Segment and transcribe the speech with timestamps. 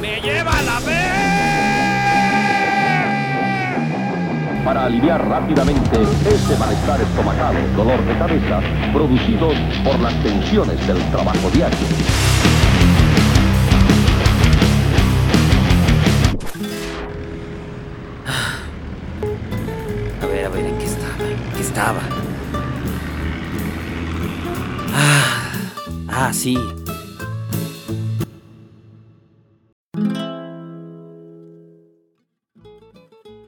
[0.00, 1.04] ¡Me lleva la vez!
[4.64, 8.60] para aliviar rápidamente ese malestar estomacal, dolor de cabeza,
[8.94, 9.54] producidos
[9.84, 11.78] por las tensiones del trabajo diario.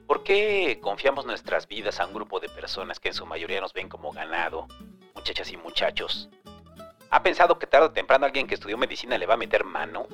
[0.07, 3.73] ¿Por qué confiamos nuestras vidas a un grupo de personas que en su mayoría nos
[3.73, 4.67] ven como ganado,
[5.13, 6.29] muchachas y muchachos?
[7.11, 10.07] ¿Ha pensado que tarde o temprano alguien que estudió medicina le va a meter mano?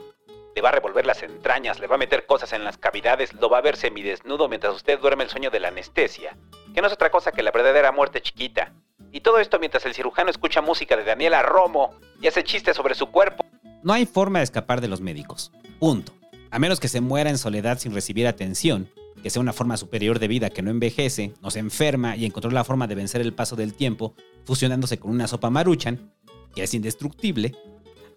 [0.53, 3.49] Le va a revolver las entrañas, le va a meter cosas en las cavidades, lo
[3.49, 6.35] va a ver semidesnudo mientras usted duerme el sueño de la anestesia,
[6.75, 8.73] que no es otra cosa que la verdadera muerte chiquita.
[9.11, 12.95] Y todo esto mientras el cirujano escucha música de Daniela Romo y hace chistes sobre
[12.95, 13.45] su cuerpo.
[13.83, 15.51] No hay forma de escapar de los médicos.
[15.79, 16.13] Punto.
[16.51, 18.89] A menos que se muera en soledad sin recibir atención,
[19.21, 22.51] que sea una forma superior de vida que no envejece, no se enferma y encontró
[22.51, 26.11] la forma de vencer el paso del tiempo fusionándose con una sopa maruchan,
[26.55, 27.55] que es indestructible,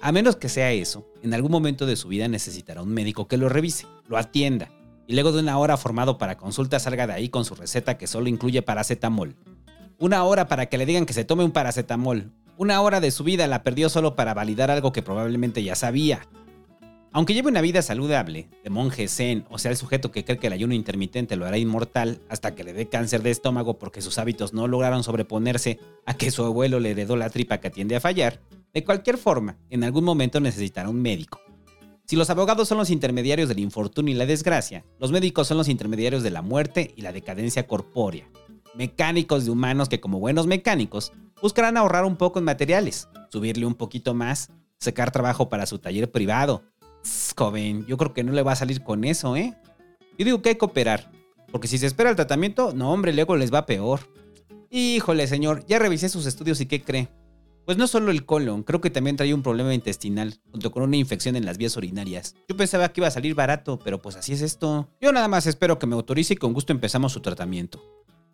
[0.00, 3.38] a menos que sea eso, en algún momento de su vida necesitará un médico que
[3.38, 4.70] lo revise, lo atienda,
[5.06, 8.06] y luego de una hora formado para consulta salga de ahí con su receta que
[8.06, 9.36] solo incluye paracetamol.
[9.98, 12.30] Una hora para que le digan que se tome un paracetamol.
[12.58, 16.28] Una hora de su vida la perdió solo para validar algo que probablemente ya sabía.
[17.12, 20.48] Aunque lleve una vida saludable, de monje zen, o sea el sujeto que cree que
[20.48, 24.18] el ayuno intermitente lo hará inmortal hasta que le dé cáncer de estómago porque sus
[24.18, 28.00] hábitos no lograron sobreponerse a que su abuelo le heredó la tripa que tiende a
[28.00, 28.42] fallar,
[28.74, 31.40] de cualquier forma, en algún momento necesitará un médico.
[32.04, 35.70] Si los abogados son los intermediarios del infortunio y la desgracia, los médicos son los
[35.70, 38.28] intermediarios de la muerte y la decadencia corpórea.
[38.76, 43.74] Mecánicos de humanos que como buenos mecánicos buscarán ahorrar un poco en materiales, subirle un
[43.74, 46.62] poquito más, sacar trabajo para su taller privado.
[47.02, 49.56] Tss, joven, yo creo que no le va a salir con eso, ¿eh?
[50.18, 51.10] Yo digo que hay que operar,
[51.50, 54.00] porque si se espera el tratamiento, no hombre, luego les va peor.
[54.70, 57.08] Híjole, señor, ya revisé sus estudios y ¿qué cree?
[57.64, 60.96] Pues no solo el colon, creo que también trae un problema intestinal, junto con una
[60.96, 62.34] infección en las vías urinarias.
[62.48, 64.88] Yo pensaba que iba a salir barato, pero pues así es esto.
[65.00, 67.82] Yo nada más espero que me autorice y con gusto empezamos su tratamiento.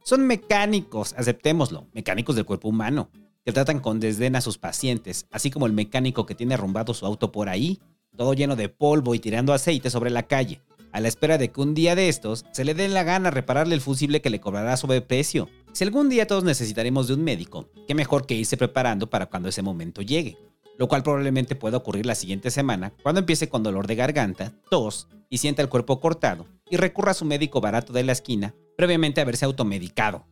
[0.05, 3.11] Son mecánicos, aceptémoslo, mecánicos del cuerpo humano,
[3.45, 7.07] que tratan con desdén a sus pacientes, así como el mecánico que tiene arrumbado su
[7.07, 7.81] auto por ahí,
[8.17, 10.61] todo lleno de polvo y tirando aceite sobre la calle,
[10.93, 13.77] a la espera de que un día de estos se le dé la gana repararle
[13.77, 15.49] el fusible que le cobrará sobreprecio.
[15.73, 19.49] Si algún día todos necesitaremos de un médico, qué mejor que irse preparando para cuando
[19.49, 20.37] ese momento llegue.
[20.79, 25.07] Lo cual probablemente pueda ocurrir la siguiente semana, cuando empiece con dolor de garganta, tos
[25.31, 29.21] y sienta el cuerpo cortado, y recurra a su médico barato de la esquina, previamente
[29.21, 30.27] haberse automedicado.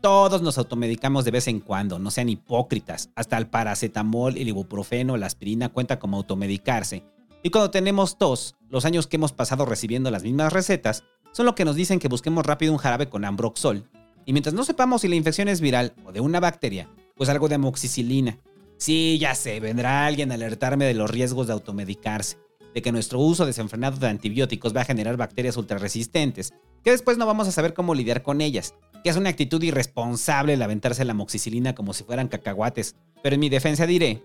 [0.00, 3.10] Todos nos automedicamos de vez en cuando, no sean hipócritas.
[3.16, 7.04] Hasta el paracetamol, el ibuprofeno, la aspirina cuenta como automedicarse.
[7.42, 11.54] Y cuando tenemos tos, los años que hemos pasado recibiendo las mismas recetas son lo
[11.54, 13.88] que nos dicen que busquemos rápido un jarabe con ambroxol
[14.28, 17.48] y mientras no sepamos si la infección es viral o de una bacteria, pues algo
[17.48, 18.38] de amoxicilina.
[18.76, 22.36] Sí, ya sé, vendrá alguien a alertarme de los riesgos de automedicarse,
[22.74, 26.52] de que nuestro uso desenfrenado de antibióticos va a generar bacterias ultrarresistentes,
[26.82, 30.54] que después no vamos a saber cómo lidiar con ellas, que es una actitud irresponsable
[30.54, 32.96] el la amoxicilina como si fueran cacahuates.
[33.22, 34.22] Pero en mi defensa diré,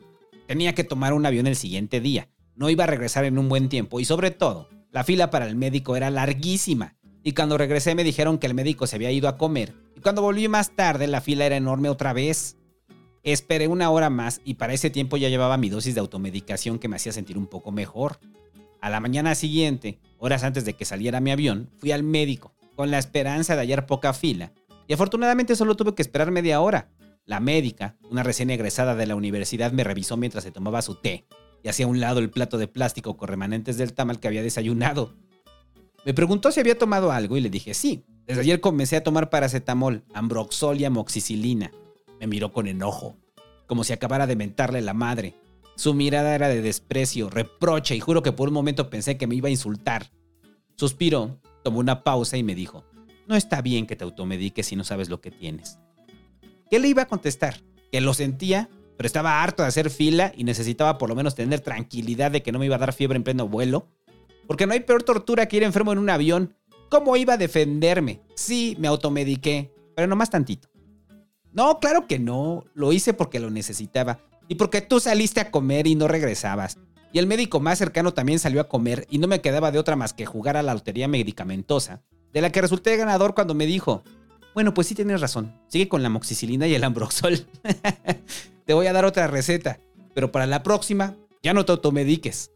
[0.47, 3.69] tenía que tomar un avión el siguiente día, no iba a regresar en un buen
[3.69, 6.95] tiempo y sobre todo, la fila para el médico era larguísima.
[7.23, 9.73] Y cuando regresé me dijeron que el médico se había ido a comer.
[9.95, 12.57] Y cuando volví más tarde la fila era enorme otra vez.
[13.23, 16.89] Esperé una hora más y para ese tiempo ya llevaba mi dosis de automedicación que
[16.89, 18.19] me hacía sentir un poco mejor.
[18.81, 22.91] A la mañana siguiente, horas antes de que saliera mi avión, fui al médico, con
[22.91, 24.51] la esperanza de hallar poca fila.
[24.87, 26.89] Y afortunadamente solo tuve que esperar media hora.
[27.25, 31.25] La médica, una recién egresada de la universidad, me revisó mientras se tomaba su té
[31.63, 34.43] y hacía a un lado el plato de plástico con remanentes del tamal que había
[34.43, 35.13] desayunado.
[36.03, 38.03] Me preguntó si había tomado algo y le dije sí.
[38.25, 41.71] Desde ayer comencé a tomar paracetamol, ambroxol y amoxicilina.
[42.23, 43.17] Me miró con enojo,
[43.67, 45.35] como si acabara de mentarle la madre.
[45.75, 49.35] Su mirada era de desprecio, reproche y juro que por un momento pensé que me
[49.35, 50.09] iba a insultar.
[50.77, 52.85] Suspiró, tomó una pausa y me dijo,
[53.27, 55.79] no está bien que te automediques si no sabes lo que tienes.
[56.71, 57.61] ¿Qué le iba a contestar?
[57.91, 61.59] Que lo sentía, pero estaba harto de hacer fila y necesitaba por lo menos tener
[61.59, 63.89] tranquilidad de que no me iba a dar fiebre en pleno vuelo
[64.47, 66.55] porque no hay peor tortura que ir enfermo en un avión.
[66.89, 68.21] ¿Cómo iba a defenderme?
[68.33, 70.69] Sí, me automediqué, pero no más tantito.
[71.53, 72.65] No, claro que no.
[72.73, 74.19] Lo hice porque lo necesitaba.
[74.47, 76.77] Y porque tú saliste a comer y no regresabas.
[77.13, 79.95] Y el médico más cercano también salió a comer y no me quedaba de otra
[79.95, 82.01] más que jugar a la lotería medicamentosa,
[82.33, 84.03] de la que resulté ganador cuando me dijo,
[84.55, 87.45] bueno, pues sí tienes razón, sigue con la moxicilina y el ambroxol.
[88.65, 89.79] Te voy a dar otra receta.
[90.15, 92.51] pero para la próxima ya no te automediques.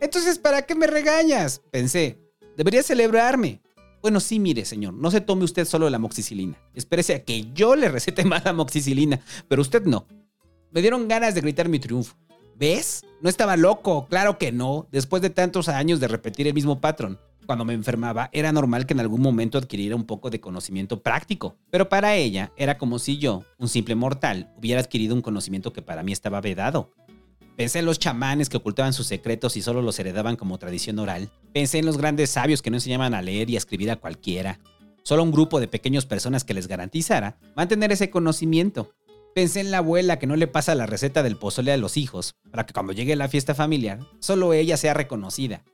[0.00, 1.62] Entonces, ¿para qué me regañas?
[1.70, 2.18] Pensé,
[2.56, 3.60] debería celebrarme.
[4.02, 6.58] Bueno, sí, mire, señor, no se tome usted solo la moxicilina.
[6.74, 10.06] Espérese a que yo le recete más amoxicilina, pero usted no.
[10.72, 12.16] Me dieron ganas de gritar mi triunfo.
[12.56, 13.04] ¿Ves?
[13.20, 17.20] No estaba loco, claro que no, después de tantos años de repetir el mismo patrón.
[17.46, 21.56] Cuando me enfermaba, era normal que en algún momento adquiriera un poco de conocimiento práctico,
[21.70, 25.82] pero para ella era como si yo, un simple mortal, hubiera adquirido un conocimiento que
[25.82, 26.92] para mí estaba vedado.
[27.56, 31.30] Pensé en los chamanes que ocultaban sus secretos y solo los heredaban como tradición oral.
[31.52, 34.58] Pensé en los grandes sabios que no enseñaban a leer y a escribir a cualquiera.
[35.02, 38.94] Solo un grupo de pequeñas personas que les garantizara mantener ese conocimiento.
[39.34, 42.36] Pensé en la abuela que no le pasa la receta del pozole a los hijos,
[42.50, 45.64] para que cuando llegue la fiesta familiar, solo ella sea reconocida.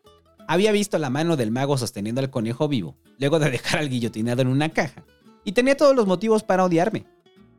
[0.49, 4.43] Había visto la mano del mago sosteniendo al conejo vivo, luego de dejar al guillotinado
[4.43, 5.05] en una caja,
[5.45, 7.07] y tenía todos los motivos para odiarme.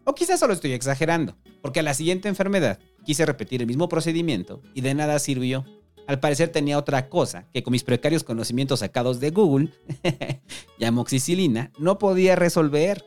[0.05, 2.79] O quizás solo estoy exagerando, porque a la siguiente enfermedad
[3.09, 5.65] quise repetir el mismo procedimiento y de nada sirvió.
[6.05, 9.69] Al parecer tenía otra cosa que con mis precarios conocimientos sacados de Google
[10.77, 13.03] y amoxicilina no podía resolver.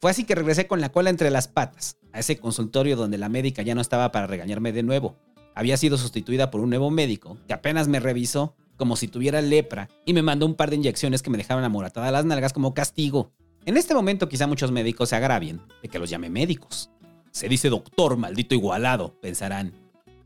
[0.00, 3.28] Fue así que regresé con la cola entre las patas, a ese consultorio donde la
[3.28, 5.16] médica ya no estaba para regañarme de nuevo.
[5.56, 9.88] Había sido sustituida por un nuevo médico que apenas me revisó como si tuviera lepra
[10.06, 13.32] y me mandó un par de inyecciones que me dejaban amoratada las nalgas como castigo.
[13.66, 16.93] En este momento quizá muchos médicos se agravien de que los llame médicos.
[17.34, 19.72] Se dice doctor, maldito igualado, pensarán.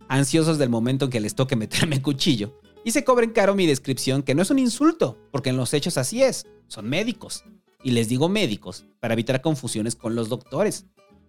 [0.08, 2.60] Ansiosos del momento en que les toque meterme cuchillo.
[2.84, 5.96] Y se cobren caro mi descripción, que no es un insulto, porque en los hechos
[5.96, 7.44] así es, son médicos.
[7.82, 10.84] Y les digo médicos para evitar confusiones con los doctores.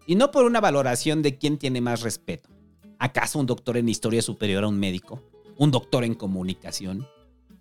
[0.06, 2.50] Y no por una valoración de quién tiene más respeto.
[2.98, 5.24] ¿Acaso un doctor en historia superior a un médico?
[5.58, 7.08] ¿Un doctor en comunicación?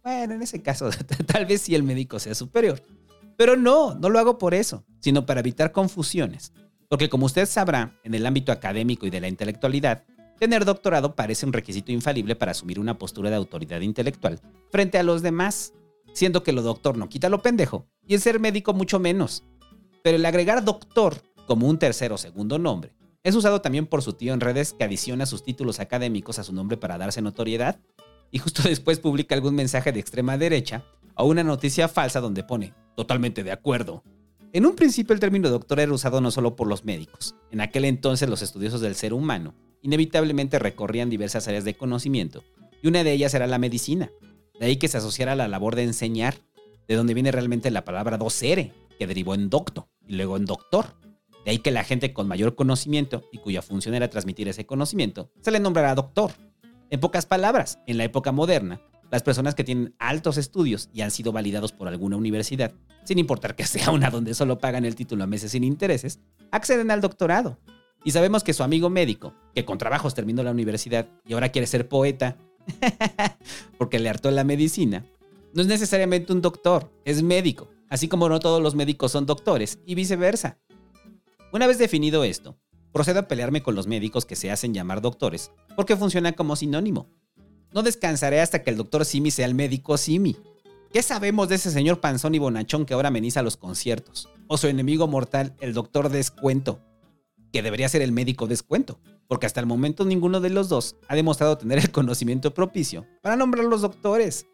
[0.02, 0.90] Bueno, en ese caso,
[1.26, 2.82] tal vez sí el médico sea superior.
[3.36, 6.52] Pero no, no lo hago por eso, sino para evitar confusiones.
[6.88, 10.04] Porque como usted sabrá, en el ámbito académico y de la intelectualidad,
[10.38, 14.40] tener doctorado parece un requisito infalible para asumir una postura de autoridad intelectual
[14.70, 15.74] frente a los demás,
[16.14, 19.44] siendo que lo doctor no quita lo pendejo y el ser médico mucho menos.
[20.02, 22.92] Pero el agregar doctor como un tercer o segundo nombre
[23.22, 26.54] es usado también por su tío en redes que adiciona sus títulos académicos a su
[26.54, 27.78] nombre para darse notoriedad
[28.30, 32.72] y justo después publica algún mensaje de extrema derecha o una noticia falsa donde pone
[32.96, 34.02] totalmente de acuerdo.
[34.54, 37.34] En un principio el término doctor era usado no solo por los médicos.
[37.50, 42.42] En aquel entonces los estudiosos del ser humano inevitablemente recorrían diversas áreas de conocimiento
[42.82, 44.10] y una de ellas era la medicina.
[44.58, 46.36] De ahí que se asociara a la labor de enseñar,
[46.88, 50.96] de donde viene realmente la palabra docere, que derivó en docto y luego en doctor.
[51.44, 55.30] De ahí que la gente con mayor conocimiento y cuya función era transmitir ese conocimiento
[55.42, 56.32] se le nombrará doctor.
[56.88, 61.10] En pocas palabras, en la época moderna, las personas que tienen altos estudios y han
[61.10, 62.72] sido validados por alguna universidad,
[63.04, 66.20] sin importar que sea una donde solo pagan el título a meses sin intereses,
[66.50, 67.58] acceden al doctorado.
[68.04, 71.66] Y sabemos que su amigo médico, que con trabajos terminó la universidad y ahora quiere
[71.66, 72.36] ser poeta,
[73.78, 75.04] porque le hartó la medicina,
[75.54, 79.78] no es necesariamente un doctor, es médico, así como no todos los médicos son doctores
[79.86, 80.58] y viceversa.
[81.52, 82.58] Una vez definido esto,
[82.92, 87.08] procedo a pelearme con los médicos que se hacen llamar doctores, porque funcionan como sinónimo.
[87.72, 90.36] No descansaré hasta que el doctor Simi sea el médico Simi.
[90.92, 94.28] ¿Qué sabemos de ese señor panzón y bonachón que ahora ameniza los conciertos?
[94.46, 96.80] O su enemigo mortal, el doctor Descuento,
[97.52, 101.14] que debería ser el médico Descuento, porque hasta el momento ninguno de los dos ha
[101.14, 104.46] demostrado tener el conocimiento propicio para nombrar los doctores.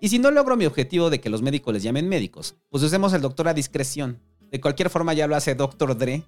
[0.00, 3.12] Y si no logro mi objetivo de que los médicos les llamen médicos, pues usemos
[3.12, 4.20] el doctor a discreción.
[4.50, 6.24] De cualquier forma ya lo hace Doctor Dre,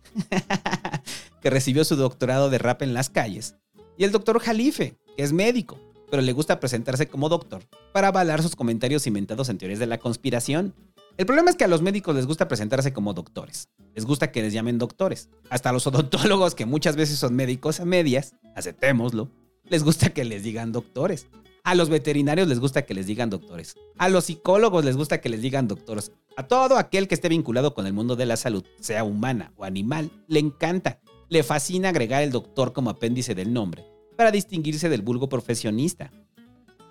[1.42, 3.56] que recibió su doctorado de rap en las calles,
[3.98, 5.78] y el doctor Jalife, que es médico,
[6.16, 9.98] pero le gusta presentarse como doctor para avalar sus comentarios inventados en teorías de la
[9.98, 10.74] conspiración.
[11.18, 13.68] El problema es que a los médicos les gusta presentarse como doctores.
[13.94, 15.28] Les gusta que les llamen doctores.
[15.50, 19.30] Hasta a los odontólogos, que muchas veces son médicos a medias, aceptémoslo,
[19.64, 21.26] les gusta que les digan doctores.
[21.64, 23.74] A los veterinarios les gusta que les digan doctores.
[23.98, 26.12] A los psicólogos les gusta que les digan doctores.
[26.38, 29.64] A todo aquel que esté vinculado con el mundo de la salud, sea humana o
[29.64, 30.98] animal, le encanta.
[31.28, 36.10] Le fascina agregar el doctor como apéndice del nombre para distinguirse del vulgo profesionista.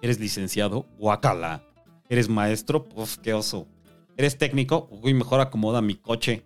[0.02, 0.86] ¿Eres licenciado?
[0.98, 1.64] Guacala.
[2.10, 2.88] ¿Eres maestro?
[2.88, 3.68] Pues qué oso.
[4.18, 4.88] ¿Eres técnico?
[4.92, 6.46] Uy, mejor acomoda mi coche.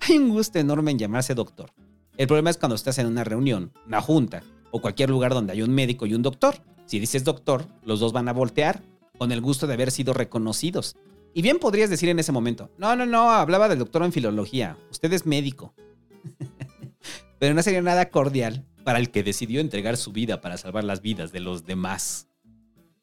[0.00, 1.70] Hay un gusto enorme en llamarse doctor.
[2.16, 5.62] El problema es cuando estás en una reunión, una junta o cualquier lugar donde hay
[5.62, 6.56] un médico y un doctor.
[6.86, 8.82] Si dices doctor, los dos van a voltear
[9.18, 10.96] con el gusto de haber sido reconocidos.
[11.34, 14.78] Y bien podrías decir en ese momento, no, no, no, hablaba del doctor en filología,
[14.90, 15.74] usted es médico.
[17.38, 21.02] Pero no sería nada cordial para el que decidió entregar su vida para salvar las
[21.02, 22.28] vidas de los demás.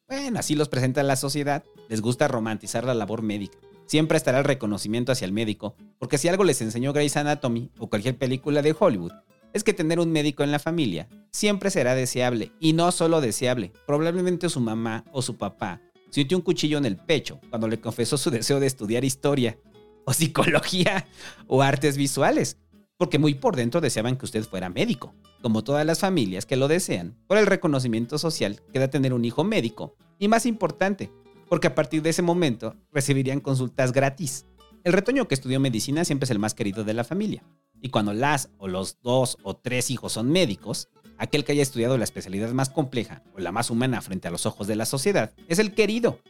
[0.08, 1.62] Bueno, así los presenta la sociedad.
[1.90, 3.58] Les gusta romantizar la labor médica.
[3.84, 7.90] Siempre estará el reconocimiento hacia el médico, porque si algo les enseñó Grey's Anatomy o
[7.90, 9.12] cualquier película de Hollywood,
[9.52, 13.70] es que tener un médico en la familia siempre será deseable, y no solo deseable.
[13.86, 18.16] Probablemente su mamá o su papá sintió un cuchillo en el pecho cuando le confesó
[18.16, 19.58] su deseo de estudiar historia,
[20.06, 21.06] o psicología,
[21.46, 22.56] o artes visuales,
[23.04, 26.68] porque muy por dentro deseaban que usted fuera médico, como todas las familias que lo
[26.68, 31.12] desean, por el reconocimiento social que da tener un hijo médico, y más importante,
[31.50, 34.46] porque a partir de ese momento recibirían consultas gratis.
[34.84, 37.44] El retoño que estudió medicina siempre es el más querido de la familia,
[37.82, 41.98] y cuando las o los dos o tres hijos son médicos, aquel que haya estudiado
[41.98, 45.34] la especialidad más compleja o la más humana frente a los ojos de la sociedad
[45.46, 46.20] es el querido.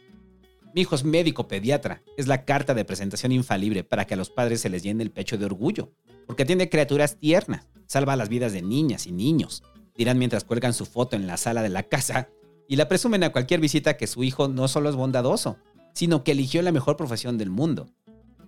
[0.75, 4.29] Mi hijo es médico pediatra, es la carta de presentación infalible para que a los
[4.29, 5.93] padres se les llene el pecho de orgullo,
[6.27, 9.63] porque tiene criaturas tiernas, salva las vidas de niñas y niños,
[9.95, 12.27] dirán mientras cuelgan su foto en la sala de la casa
[12.67, 15.55] y la presumen a cualquier visita que su hijo no solo es bondadoso,
[15.93, 17.87] sino que eligió la mejor profesión del mundo.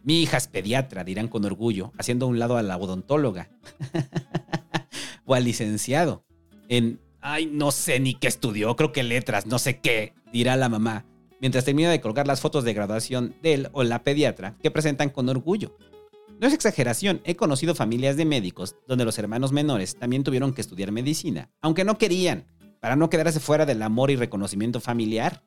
[0.03, 3.51] Mi hija es pediatra, dirán con orgullo, haciendo a un lado a la odontóloga
[5.25, 6.25] o al licenciado.
[6.67, 10.67] En, ay, no sé ni qué estudió, creo que letras, no sé qué, dirá la
[10.67, 11.05] mamá,
[11.39, 15.09] mientras termina de colgar las fotos de graduación de él o la pediatra que presentan
[15.09, 15.75] con orgullo.
[16.39, 20.61] No es exageración, he conocido familias de médicos donde los hermanos menores también tuvieron que
[20.61, 22.45] estudiar medicina, aunque no querían,
[22.79, 25.43] para no quedarse fuera del amor y reconocimiento familiar.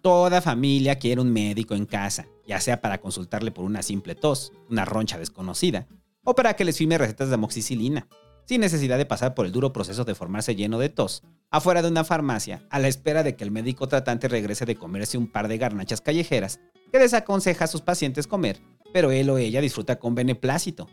[0.00, 4.52] Toda familia quiere un médico en casa, ya sea para consultarle por una simple tos,
[4.70, 5.86] una roncha desconocida,
[6.24, 8.08] o para que les firme recetas de amoxicilina,
[8.44, 11.88] sin necesidad de pasar por el duro proceso de formarse lleno de tos, afuera de
[11.88, 15.48] una farmacia, a la espera de que el médico tratante regrese de comerse un par
[15.48, 18.60] de garnachas callejeras que desaconseja a sus pacientes comer,
[18.92, 20.88] pero él o ella disfruta con beneplácito.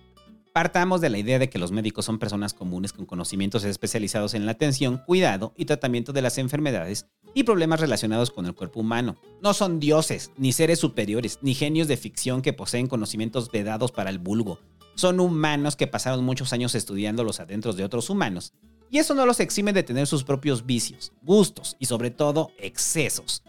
[0.53, 4.45] Partamos de la idea de que los médicos son personas comunes con conocimientos especializados en
[4.45, 9.17] la atención, cuidado y tratamiento de las enfermedades y problemas relacionados con el cuerpo humano.
[9.41, 14.09] No son dioses, ni seres superiores, ni genios de ficción que poseen conocimientos vedados para
[14.09, 14.59] el vulgo.
[14.99, 18.51] Son humanos que pasaron muchos años estudiando los adentros de otros humanos.
[18.91, 23.41] Y eso no los exime de tener sus propios vicios, gustos y sobre todo excesos.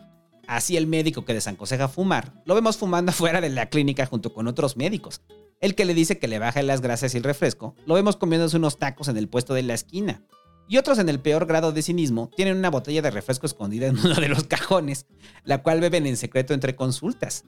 [0.47, 4.47] Así el médico que desaconseja fumar, lo vemos fumando afuera de la clínica junto con
[4.47, 5.23] otros médicos.
[5.61, 8.57] El que le dice que le baja las grasas y el refresco, lo vemos comiéndose
[8.57, 10.23] unos tacos en el puesto de la esquina.
[10.69, 13.99] Y otros en el peor grado de cinismo tienen una botella de refresco escondida en
[14.04, 15.07] uno de los cajones,
[15.42, 17.45] la cual beben en secreto entre consultas.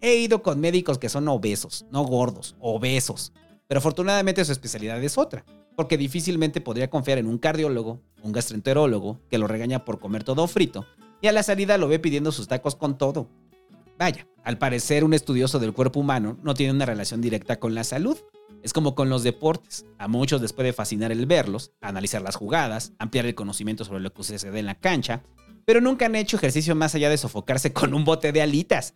[0.00, 3.32] He ido con médicos que son obesos, no gordos, obesos.
[3.66, 5.44] Pero afortunadamente su especialidad es otra,
[5.76, 10.46] porque difícilmente podría confiar en un cardiólogo, un gastroenterólogo, que lo regaña por comer todo
[10.46, 10.86] frito,
[11.20, 13.28] y a la salida lo ve pidiendo sus tacos con todo.
[13.98, 17.84] Vaya, al parecer un estudioso del cuerpo humano no tiene una relación directa con la
[17.84, 18.18] salud.
[18.62, 19.86] Es como con los deportes.
[19.98, 24.12] A muchos les puede fascinar el verlos, analizar las jugadas, ampliar el conocimiento sobre lo
[24.12, 25.22] que sucede en la cancha,
[25.64, 28.94] pero nunca han hecho ejercicio más allá de sofocarse con un bote de alitas.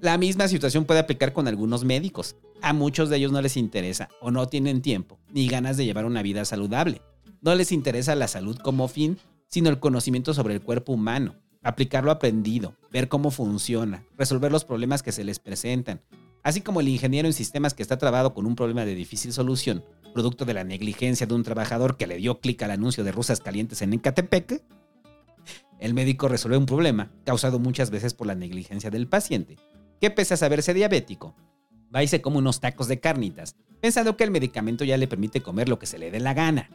[0.00, 2.36] La misma situación puede aplicar con algunos médicos.
[2.62, 6.04] A muchos de ellos no les interesa o no tienen tiempo ni ganas de llevar
[6.04, 7.02] una vida saludable.
[7.40, 12.04] No les interesa la salud como fin, sino el conocimiento sobre el cuerpo humano, aplicar
[12.04, 16.00] lo aprendido, ver cómo funciona, resolver los problemas que se les presentan,
[16.44, 19.84] así como el ingeniero en sistemas que está trabado con un problema de difícil solución,
[20.14, 23.40] producto de la negligencia de un trabajador que le dio clic al anuncio de rusas
[23.40, 24.62] calientes en Ecatepec.
[25.80, 29.56] El médico resuelve un problema causado muchas veces por la negligencia del paciente,
[30.00, 31.34] que pese a saberse diabético,
[31.94, 35.40] va y se come unos tacos de carnitas, pensando que el medicamento ya le permite
[35.40, 36.70] comer lo que se le dé la gana.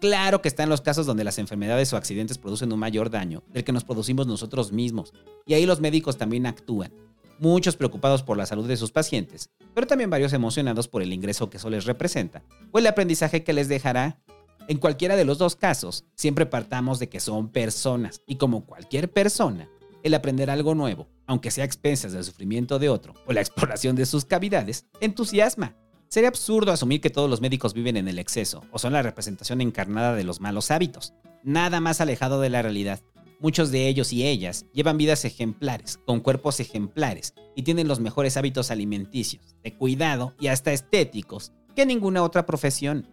[0.00, 3.64] Claro que están los casos donde las enfermedades o accidentes producen un mayor daño del
[3.64, 5.14] que nos producimos nosotros mismos,
[5.46, 6.92] y ahí los médicos también actúan,
[7.38, 11.48] muchos preocupados por la salud de sus pacientes, pero también varios emocionados por el ingreso
[11.48, 14.20] que eso les representa, o el aprendizaje que les dejará.
[14.66, 19.12] En cualquiera de los dos casos, siempre partamos de que son personas, y como cualquier
[19.12, 19.68] persona,
[20.04, 23.96] el aprender algo nuevo, aunque sea a expensas del sufrimiento de otro o la exploración
[23.96, 25.74] de sus cavidades, entusiasma
[26.14, 29.60] Sería absurdo asumir que todos los médicos viven en el exceso o son la representación
[29.60, 31.12] encarnada de los malos hábitos.
[31.42, 33.00] Nada más alejado de la realidad.
[33.40, 38.36] Muchos de ellos y ellas llevan vidas ejemplares, con cuerpos ejemplares, y tienen los mejores
[38.36, 43.08] hábitos alimenticios, de cuidado y hasta estéticos que ninguna otra profesión.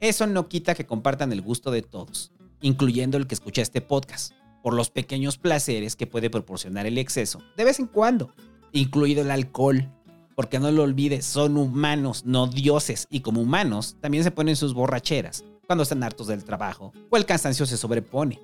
[0.00, 4.34] Eso no quita que compartan el gusto de todos, incluyendo el que escucha este podcast,
[4.62, 8.32] por los pequeños placeres que puede proporcionar el exceso, de vez en cuando,
[8.72, 9.90] incluido el alcohol,
[10.34, 14.74] porque no lo olvides, son humanos, no dioses, y como humanos también se ponen sus
[14.74, 18.40] borracheras cuando están hartos del trabajo o el cansancio se sobrepone.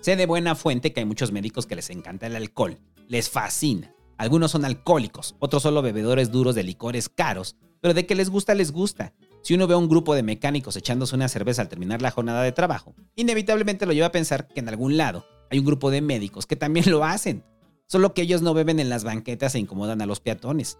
[0.00, 2.78] Sé de buena fuente que hay muchos médicos que les encanta el alcohol,
[3.08, 3.94] les fascina.
[4.16, 8.54] Algunos son alcohólicos, otros solo bebedores duros de licores caros, pero de que les gusta,
[8.54, 9.14] les gusta.
[9.42, 12.42] Si uno ve a un grupo de mecánicos echándose una cerveza al terminar la jornada
[12.42, 16.00] de trabajo, inevitablemente lo lleva a pensar que en algún lado hay un grupo de
[16.00, 17.44] médicos que también lo hacen,
[17.86, 20.78] solo que ellos no beben en las banquetas e incomodan a los peatones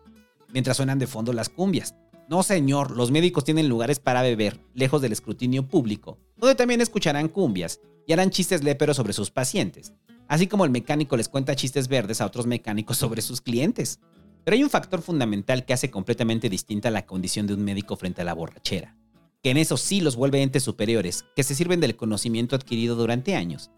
[0.53, 1.95] mientras suenan de fondo las cumbias.
[2.29, 7.29] No, señor, los médicos tienen lugares para beber, lejos del escrutinio público, donde también escucharán
[7.29, 9.93] cumbias y harán chistes léperos sobre sus pacientes,
[10.29, 13.99] así como el mecánico les cuenta chistes verdes a otros mecánicos sobre sus clientes.
[14.45, 18.23] Pero hay un factor fundamental que hace completamente distinta la condición de un médico frente
[18.23, 18.97] a la borrachera,
[19.43, 23.35] que en eso sí los vuelve entes superiores, que se sirven del conocimiento adquirido durante
[23.35, 23.71] años.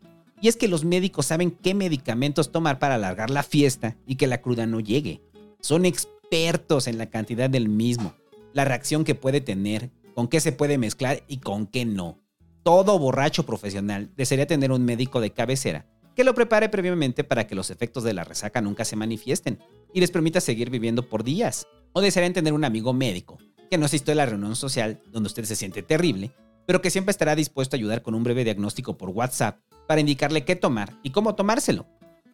[0.42, 4.26] Y es que los médicos saben qué medicamentos tomar para alargar la fiesta y que
[4.26, 5.22] la cruda no llegue.
[5.60, 8.12] Son expertos en la cantidad del mismo,
[8.52, 12.18] la reacción que puede tener, con qué se puede mezclar y con qué no.
[12.64, 17.54] Todo borracho profesional desearía tener un médico de cabecera que lo prepare previamente para que
[17.54, 19.60] los efectos de la resaca nunca se manifiesten
[19.94, 21.68] y les permita seguir viviendo por días.
[21.92, 23.38] O desearían tener un amigo médico
[23.70, 26.34] que no asistió a la reunión social donde usted se siente terrible,
[26.66, 30.44] pero que siempre estará dispuesto a ayudar con un breve diagnóstico por WhatsApp para indicarle
[30.44, 31.86] qué tomar y cómo tomárselo.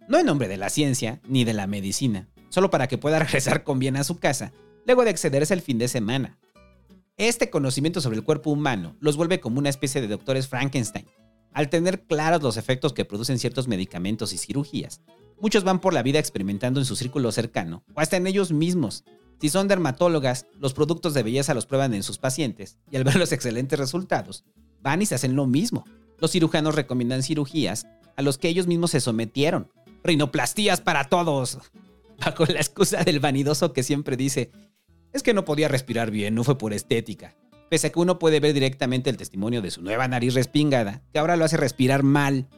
[0.08, 3.64] No en nombre de la ciencia ni de la medicina, solo para que pueda regresar
[3.64, 4.52] con bien a su casa
[4.87, 6.38] luego de excederse el fin de semana.
[7.18, 11.06] Este conocimiento sobre el cuerpo humano los vuelve como una especie de doctores Frankenstein.
[11.52, 15.00] Al tener claros los efectos que producen ciertos medicamentos y cirugías,
[15.40, 19.04] muchos van por la vida experimentando en su círculo cercano o hasta en ellos mismos.
[19.40, 23.16] Si son dermatólogas, los productos de belleza los prueban en sus pacientes y al ver
[23.16, 24.45] los excelentes resultados,
[24.83, 25.85] van y se hacen lo mismo.
[26.18, 29.71] Los cirujanos recomiendan cirugías a los que ellos mismos se sometieron.
[30.02, 31.59] Rinoplastías para todos.
[32.25, 34.50] Bajo la excusa del vanidoso que siempre dice,
[35.12, 37.37] es que no podía respirar bien, no fue por estética.
[37.71, 41.18] Pese a que uno puede ver directamente el testimonio de su nueva nariz respingada, que
[41.18, 42.49] ahora lo hace respirar mal.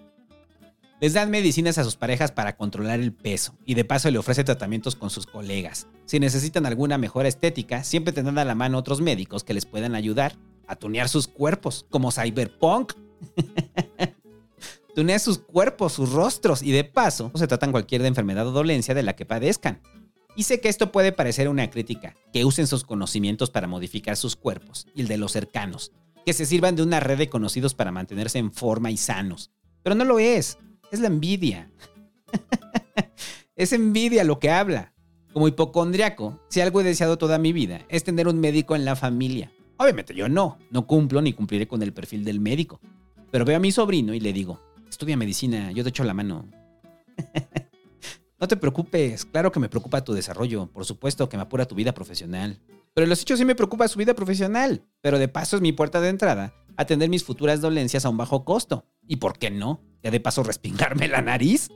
[1.00, 4.44] Les dan medicinas a sus parejas para controlar el peso y de paso le ofrece
[4.44, 5.86] tratamientos con sus colegas.
[6.04, 9.94] Si necesitan alguna mejora estética, siempre tendrán a la mano otros médicos que les puedan
[9.94, 12.92] ayudar a tunear sus cuerpos, como Cyberpunk.
[14.94, 19.02] Tunea sus cuerpos, sus rostros y de paso se tratan cualquier enfermedad o dolencia de
[19.02, 19.80] la que padezcan.
[20.36, 24.36] Y sé que esto puede parecer una crítica, que usen sus conocimientos para modificar sus
[24.36, 25.92] cuerpos y el de los cercanos,
[26.26, 29.50] que se sirvan de una red de conocidos para mantenerse en forma y sanos.
[29.82, 30.58] Pero no lo es,
[30.90, 31.70] es la envidia.
[33.56, 34.92] es envidia lo que habla.
[35.32, 38.96] Como hipocondriaco, si algo he deseado toda mi vida es tener un médico en la
[38.96, 39.52] familia.
[39.76, 42.80] Obviamente yo no, no cumplo ni cumpliré con el perfil del médico.
[43.30, 46.48] Pero veo a mi sobrino y le digo, estudia medicina, yo te echo la mano.
[48.40, 51.74] No te preocupes, claro que me preocupa tu desarrollo, por supuesto que me apura tu
[51.74, 52.58] vida profesional.
[52.94, 56.00] Pero los hechos sí me preocupa su vida profesional, pero de paso es mi puerta
[56.00, 58.86] de entrada a atender mis futuras dolencias a un bajo costo.
[59.06, 59.82] ¿Y por qué no?
[60.02, 61.68] Ya de paso respingarme la nariz.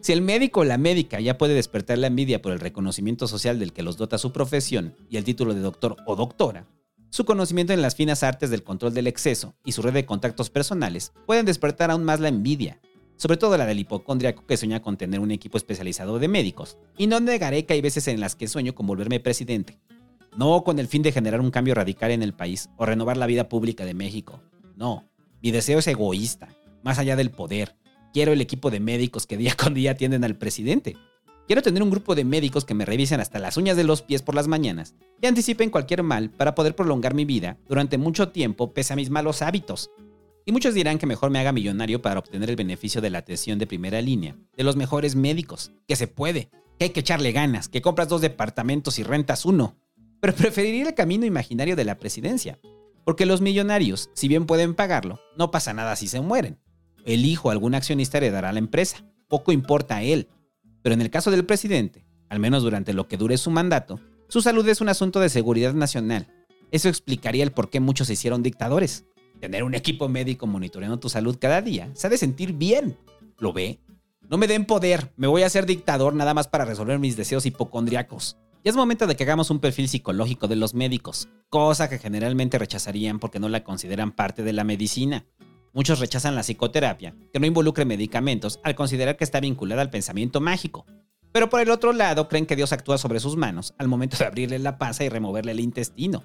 [0.00, 3.58] Si el médico o la médica ya puede despertar la envidia por el reconocimiento social
[3.58, 6.66] del que los dota su profesión y el título de doctor o doctora,
[7.10, 10.50] su conocimiento en las finas artes del control del exceso y su red de contactos
[10.50, 12.80] personales pueden despertar aún más la envidia,
[13.16, 16.76] sobre todo la del hipocondriaco que sueña con tener un equipo especializado de médicos.
[16.96, 19.78] Y no negaré que hay veces en las que sueño con volverme presidente.
[20.36, 23.26] No con el fin de generar un cambio radical en el país o renovar la
[23.26, 24.40] vida pública de México.
[24.76, 25.08] No,
[25.42, 26.48] mi deseo es egoísta,
[26.82, 27.76] más allá del poder.
[28.12, 30.96] Quiero el equipo de médicos que día con día atienden al presidente.
[31.46, 34.20] Quiero tener un grupo de médicos que me revisen hasta las uñas de los pies
[34.20, 38.74] por las mañanas y anticipen cualquier mal para poder prolongar mi vida durante mucho tiempo
[38.74, 39.90] pese a mis malos hábitos.
[40.44, 43.58] Y muchos dirán que mejor me haga millonario para obtener el beneficio de la atención
[43.58, 47.68] de primera línea, de los mejores médicos, que se puede, que hay que echarle ganas,
[47.68, 49.76] que compras dos departamentos y rentas uno.
[50.20, 52.58] Pero preferiría el camino imaginario de la presidencia,
[53.04, 56.58] porque los millonarios, si bien pueden pagarlo, no pasa nada si se mueren.
[57.08, 60.28] El hijo algún accionista heredará la empresa, poco importa a él.
[60.82, 64.42] Pero en el caso del presidente, al menos durante lo que dure su mandato, su
[64.42, 66.28] salud es un asunto de seguridad nacional.
[66.70, 69.06] Eso explicaría el por qué muchos se hicieron dictadores.
[69.40, 72.98] Tener un equipo médico monitoreando tu salud cada día se ha de sentir bien.
[73.38, 73.80] ¿Lo ve?
[74.28, 77.46] No me den poder, me voy a hacer dictador nada más para resolver mis deseos
[77.46, 78.36] hipocondriacos.
[78.62, 82.58] Ya es momento de que hagamos un perfil psicológico de los médicos, cosa que generalmente
[82.58, 85.24] rechazarían porque no la consideran parte de la medicina.
[85.78, 90.40] Muchos rechazan la psicoterapia, que no involucre medicamentos, al considerar que está vinculada al pensamiento
[90.40, 90.84] mágico.
[91.30, 94.24] Pero por el otro lado, creen que Dios actúa sobre sus manos al momento de
[94.24, 96.24] abrirle la panza y removerle el intestino.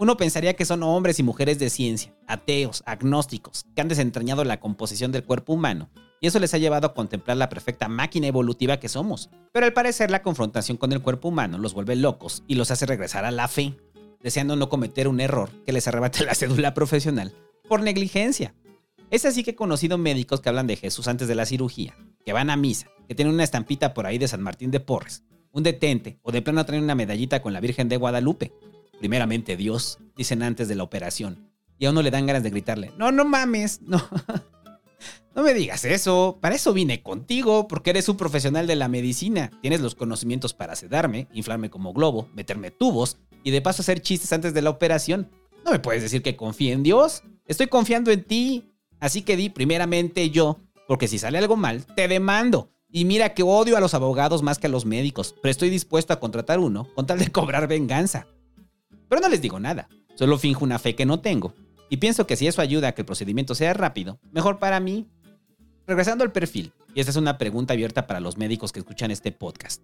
[0.00, 4.58] Uno pensaría que son hombres y mujeres de ciencia, ateos, agnósticos, que han desentrañado la
[4.58, 5.88] composición del cuerpo humano,
[6.20, 9.30] y eso les ha llevado a contemplar la perfecta máquina evolutiva que somos.
[9.52, 12.86] Pero al parecer la confrontación con el cuerpo humano los vuelve locos y los hace
[12.86, 13.76] regresar a la fe,
[14.20, 17.32] deseando no cometer un error que les arrebate la cédula profesional
[17.70, 18.52] por negligencia.
[19.10, 22.32] Es así que he conocido médicos que hablan de Jesús antes de la cirugía, que
[22.32, 25.64] van a misa, que tienen una estampita por ahí de San Martín de Porres, un
[25.64, 28.52] detente o de plano traen una medallita con la Virgen de Guadalupe,
[29.00, 31.50] primeramente Dios, dicen antes de la operación.
[31.76, 34.00] Y a uno le dan ganas de gritarle, no, no mames, no.
[35.34, 39.52] No me digas eso, para eso vine contigo, porque eres un profesional de la medicina.
[39.62, 44.32] Tienes los conocimientos para sedarme, inflarme como globo, meterme tubos, y de paso hacer chistes
[44.32, 45.30] antes de la operación.
[45.64, 47.22] No me puedes decir que confíe en Dios.
[47.46, 48.69] Estoy confiando en ti.
[49.00, 52.70] Así que di primeramente yo, porque si sale algo mal, te demando.
[52.92, 56.12] Y mira que odio a los abogados más que a los médicos, pero estoy dispuesto
[56.12, 58.26] a contratar uno con tal de cobrar venganza.
[59.08, 61.54] Pero no les digo nada, solo finjo una fe que no tengo.
[61.88, 65.08] Y pienso que si eso ayuda a que el procedimiento sea rápido, mejor para mí.
[65.86, 69.32] Regresando al perfil, y esta es una pregunta abierta para los médicos que escuchan este
[69.32, 69.82] podcast,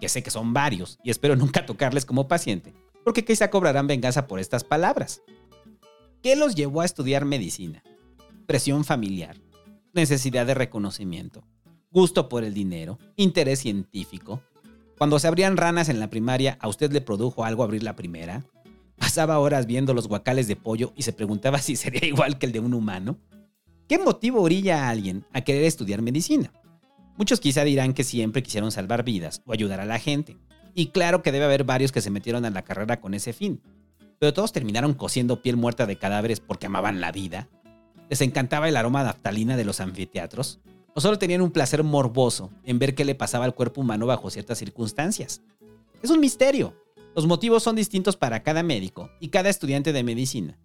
[0.00, 4.26] que sé que son varios y espero nunca tocarles como paciente, porque quizá cobrarán venganza
[4.26, 5.22] por estas palabras.
[6.22, 7.82] ¿Qué los llevó a estudiar medicina?
[8.46, 9.36] Presión familiar,
[9.92, 11.44] necesidad de reconocimiento,
[11.90, 14.42] gusto por el dinero, interés científico.
[14.98, 18.44] Cuando se abrían ranas en la primaria, ¿a usted le produjo algo abrir la primera?
[18.96, 22.52] Pasaba horas viendo los guacales de pollo y se preguntaba si sería igual que el
[22.52, 23.18] de un humano.
[23.88, 26.52] ¿Qué motivo orilla a alguien a querer estudiar medicina?
[27.16, 30.36] Muchos quizá dirán que siempre quisieron salvar vidas o ayudar a la gente.
[30.74, 33.62] Y claro que debe haber varios que se metieron a la carrera con ese fin.
[34.18, 37.48] Pero todos terminaron cosiendo piel muerta de cadáveres porque amaban la vida.
[38.12, 40.60] Les encantaba el aroma naftalina de los anfiteatros.
[40.92, 44.28] O solo tenían un placer morboso en ver qué le pasaba al cuerpo humano bajo
[44.28, 45.40] ciertas circunstancias.
[46.02, 46.76] Es un misterio.
[47.16, 50.58] Los motivos son distintos para cada médico y cada estudiante de medicina.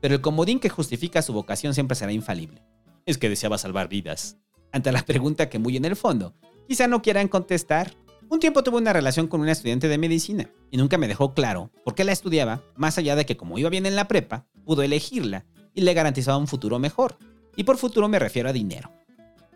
[0.00, 2.62] Pero el comodín que justifica su vocación siempre será infalible
[3.04, 4.36] es que deseaba salvar vidas.
[4.70, 6.34] Ante la pregunta que muy en el fondo,
[6.68, 7.96] quizá no quieran contestar.
[8.28, 11.72] Un tiempo tuve una relación con una estudiante de medicina y nunca me dejó claro
[11.84, 14.84] por qué la estudiaba, más allá de que como iba bien en la prepa, pudo
[14.84, 17.16] elegirla y le garantizaba un futuro mejor.
[17.56, 18.90] Y por futuro me refiero a dinero.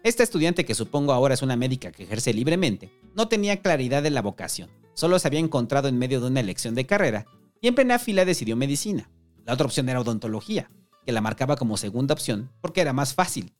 [0.02, 4.10] Esta estudiante, que supongo ahora es una médica que ejerce libremente, no tenía claridad de
[4.10, 7.26] la vocación, solo se había encontrado en medio de una elección de carrera
[7.60, 9.10] y en plena fila decidió medicina.
[9.44, 10.70] La otra opción era odontología,
[11.04, 13.52] que la marcaba como segunda opción porque era más fácil.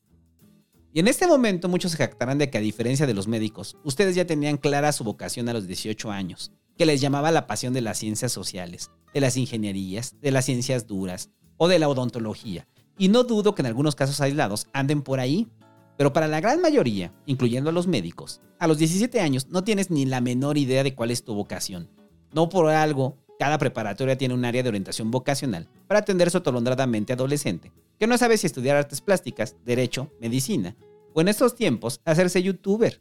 [0.93, 4.15] Y en este momento muchos se jactarán de que a diferencia de los médicos, ustedes
[4.15, 7.81] ya tenían clara su vocación a los 18 años, que les llamaba la pasión de
[7.81, 12.67] las ciencias sociales, de las ingenierías, de las ciencias duras o de la odontología.
[12.99, 15.49] Y no dudo que en algunos casos aislados anden por ahí,
[15.97, 19.91] pero para la gran mayoría, incluyendo a los médicos, a los 17 años no tienes
[19.91, 21.89] ni la menor idea de cuál es tu vocación.
[22.33, 27.13] No por algo cada preparatoria tiene un área de orientación vocacional para atender su atolondradamente
[27.13, 30.77] adolescente, que no sabe si estudiar artes plásticas, derecho, medicina,
[31.13, 33.01] o en estos tiempos hacerse youtuber.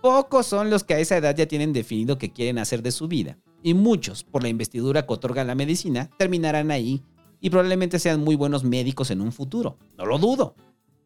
[0.00, 3.08] Pocos son los que a esa edad ya tienen definido qué quieren hacer de su
[3.08, 7.02] vida, y muchos, por la investidura que otorga la medicina, terminarán ahí
[7.42, 9.76] y probablemente sean muy buenos médicos en un futuro.
[9.98, 10.54] No lo dudo.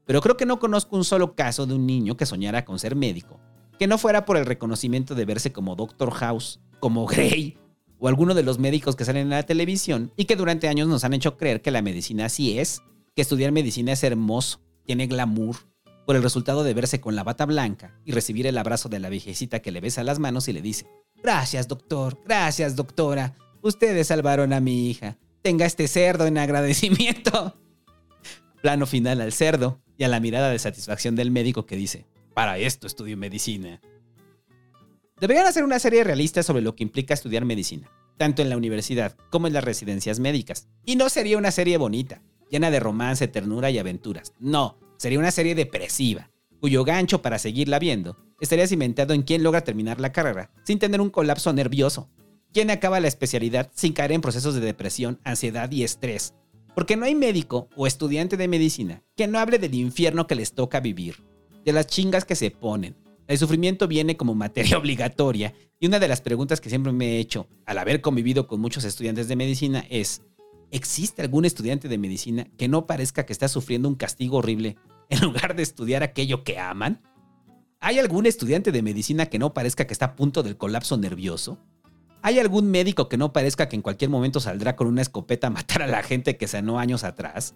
[0.04, 2.94] Pero creo que no conozco un solo caso de un niño que soñara con ser
[2.94, 3.40] médico,
[3.78, 7.56] que no fuera por el reconocimiento de verse como Doctor House, como Grey
[7.98, 11.04] o alguno de los médicos que salen en la televisión y que durante años nos
[11.04, 12.82] han hecho creer que la medicina así es,
[13.14, 15.56] que estudiar medicina es hermoso, tiene glamour,
[16.04, 19.08] por el resultado de verse con la bata blanca y recibir el abrazo de la
[19.08, 20.86] viejecita que le besa las manos y le dice,
[21.22, 27.58] gracias doctor, gracias doctora, ustedes salvaron a mi hija, tenga este cerdo en agradecimiento.
[28.62, 32.58] Plano final al cerdo y a la mirada de satisfacción del médico que dice, para
[32.58, 33.80] esto estudio medicina.
[35.20, 39.16] Deberían hacer una serie realista sobre lo que implica estudiar medicina, tanto en la universidad
[39.30, 40.68] como en las residencias médicas.
[40.84, 44.34] Y no sería una serie bonita, llena de romance, ternura y aventuras.
[44.38, 49.62] No, sería una serie depresiva, cuyo gancho para seguirla viendo estaría cimentado en quién logra
[49.62, 52.10] terminar la carrera sin tener un colapso nervioso,
[52.56, 56.32] quién acaba la especialidad sin caer en procesos de depresión, ansiedad y estrés.
[56.74, 60.54] Porque no hay médico o estudiante de medicina que no hable del infierno que les
[60.54, 61.22] toca vivir,
[61.66, 66.08] de las chingas que se ponen, el sufrimiento viene como materia obligatoria y una de
[66.08, 69.84] las preguntas que siempre me he hecho al haber convivido con muchos estudiantes de medicina
[69.90, 70.22] es,
[70.70, 74.78] ¿existe algún estudiante de medicina que no parezca que está sufriendo un castigo horrible
[75.10, 77.02] en lugar de estudiar aquello que aman?
[77.80, 81.58] ¿Hay algún estudiante de medicina que no parezca que está a punto del colapso nervioso?
[82.26, 85.50] ¿Hay algún médico que no parezca que en cualquier momento saldrá con una escopeta a
[85.50, 87.54] matar a la gente que sanó años atrás?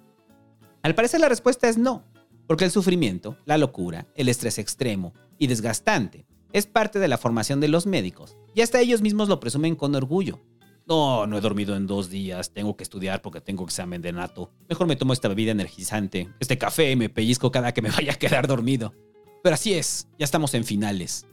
[0.85, 2.04] Al parecer la respuesta es no,
[2.46, 6.24] porque el sufrimiento, la locura, el estrés extremo, y desgastante.
[6.52, 9.92] Es parte de la formación de los médicos, y hasta ellos mismos lo presumen con
[9.96, 10.38] orgullo.
[10.87, 14.52] No, no he dormido en dos días, tengo que estudiar porque tengo examen de nato.
[14.68, 18.18] Mejor me tomo esta bebida energizante, este café, me pellizco cada que me vaya a
[18.20, 18.94] quedar dormido.
[19.42, 21.26] Pero así es, ya estamos en finales.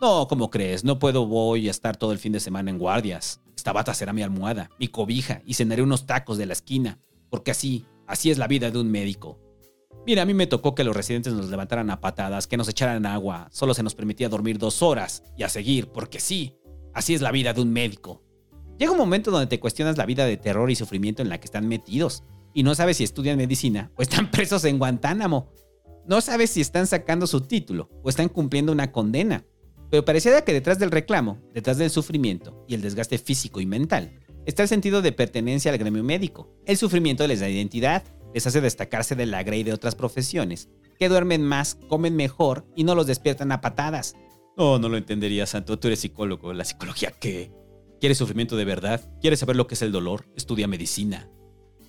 [0.00, 0.84] No, como crees?
[0.84, 3.40] No puedo, voy a estar todo el fin de semana en guardias.
[3.56, 7.50] Esta bata será mi almohada, mi cobija, y cenaré unos tacos de la esquina, porque
[7.50, 9.40] así, así es la vida de un médico.
[10.06, 13.06] Mira, a mí me tocó que los residentes nos levantaran a patadas, que nos echaran
[13.06, 16.54] agua, solo se nos permitía dormir dos horas y a seguir, porque sí,
[16.94, 18.22] así es la vida de un médico.
[18.78, 21.46] Llega un momento donde te cuestionas la vida de terror y sufrimiento en la que
[21.46, 22.22] están metidos,
[22.54, 25.52] y no sabes si estudian medicina o están presos en Guantánamo.
[26.06, 29.44] No sabes si están sacando su título o están cumpliendo una condena.
[29.90, 34.20] Pero pareciera que detrás del reclamo, detrás del sufrimiento y el desgaste físico y mental,
[34.44, 36.52] está el sentido de pertenencia al gremio médico.
[36.66, 41.08] El sufrimiento les da identidad, les hace destacarse de la grey de otras profesiones, que
[41.08, 44.14] duermen más, comen mejor y no los despiertan a patadas.
[44.56, 45.78] No, no lo entendería, Santo.
[45.78, 46.52] Tú eres psicólogo.
[46.52, 47.52] ¿La psicología qué?
[48.00, 49.08] ¿Quieres sufrimiento de verdad?
[49.20, 50.26] ¿Quieres saber lo que es el dolor?
[50.36, 51.30] Estudia medicina.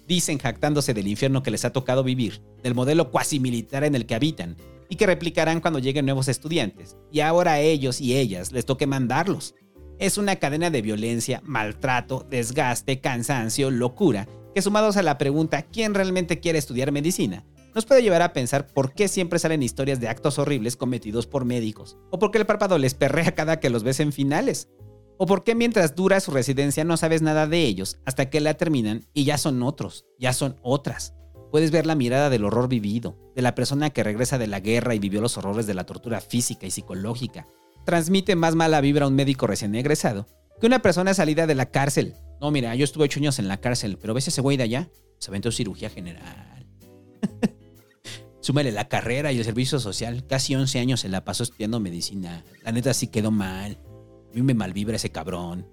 [0.08, 4.06] Dicen jactándose del infierno que les ha tocado vivir, del modelo cuasi militar en el
[4.06, 4.56] que habitan,
[4.90, 6.98] y que replicarán cuando lleguen nuevos estudiantes.
[7.12, 9.56] Y ahora a ellos y ellas les toque mandarlos.
[10.00, 15.94] Es una cadena de violencia, maltrato, desgaste, cansancio, locura, que sumados a la pregunta ¿quién
[15.94, 17.46] realmente quiere estudiar medicina?
[17.74, 21.46] nos puede llevar a pensar por qué siempre salen historias de actos horribles cometidos por
[21.46, 24.70] médicos, o por qué el párpado les perrea cada que los ves en finales,
[25.18, 28.56] o por qué mientras dura su residencia no sabes nada de ellos hasta que la
[28.56, 31.14] terminan y ya son otros, ya son otras.
[31.52, 34.96] Puedes ver la mirada del horror vivido, de la persona que regresa de la guerra
[34.96, 37.48] y vivió los horrores de la tortura física y psicológica.
[37.86, 40.28] Transmite más mala vibra a un médico recién egresado
[40.60, 42.16] que una persona salida de la cárcel.
[42.42, 44.90] No, mira, yo estuve ocho años en la cárcel, pero ves ese güey de allá,
[45.18, 46.68] se aventó cirugía general.
[48.42, 50.26] Súmale la carrera y el servicio social.
[50.28, 52.44] Casi 11 años se la pasó estudiando medicina.
[52.64, 53.80] La neta sí quedó mal.
[54.32, 55.68] A mí me malvibra ese cabrón.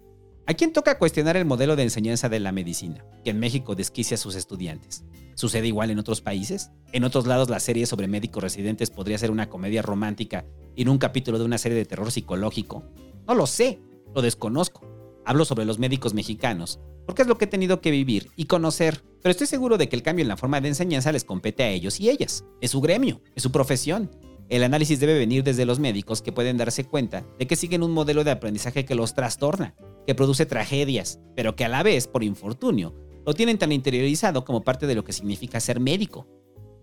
[0.48, 4.14] ¿A quién toca cuestionar el modelo de enseñanza de la medicina, que en México desquicia
[4.14, 5.04] a sus estudiantes?
[5.34, 6.70] ¿Sucede igual en otros países?
[6.92, 10.88] ¿En otros lados la serie sobre médicos residentes podría ser una comedia romántica y en
[10.88, 12.84] un capítulo de una serie de terror psicológico?
[13.26, 13.80] No lo sé,
[14.14, 14.86] lo desconozco.
[15.24, 19.02] Hablo sobre los médicos mexicanos, porque es lo que he tenido que vivir y conocer,
[19.22, 21.70] pero estoy seguro de que el cambio en la forma de enseñanza les compete a
[21.70, 22.44] ellos y ellas.
[22.60, 24.12] Es su gremio, es su profesión.
[24.48, 27.90] El análisis debe venir desde los médicos que pueden darse cuenta de que siguen un
[27.90, 29.74] modelo de aprendizaje que los trastorna,
[30.06, 32.94] que produce tragedias, pero que a la vez, por infortunio,
[33.26, 36.28] lo tienen tan interiorizado como parte de lo que significa ser médico.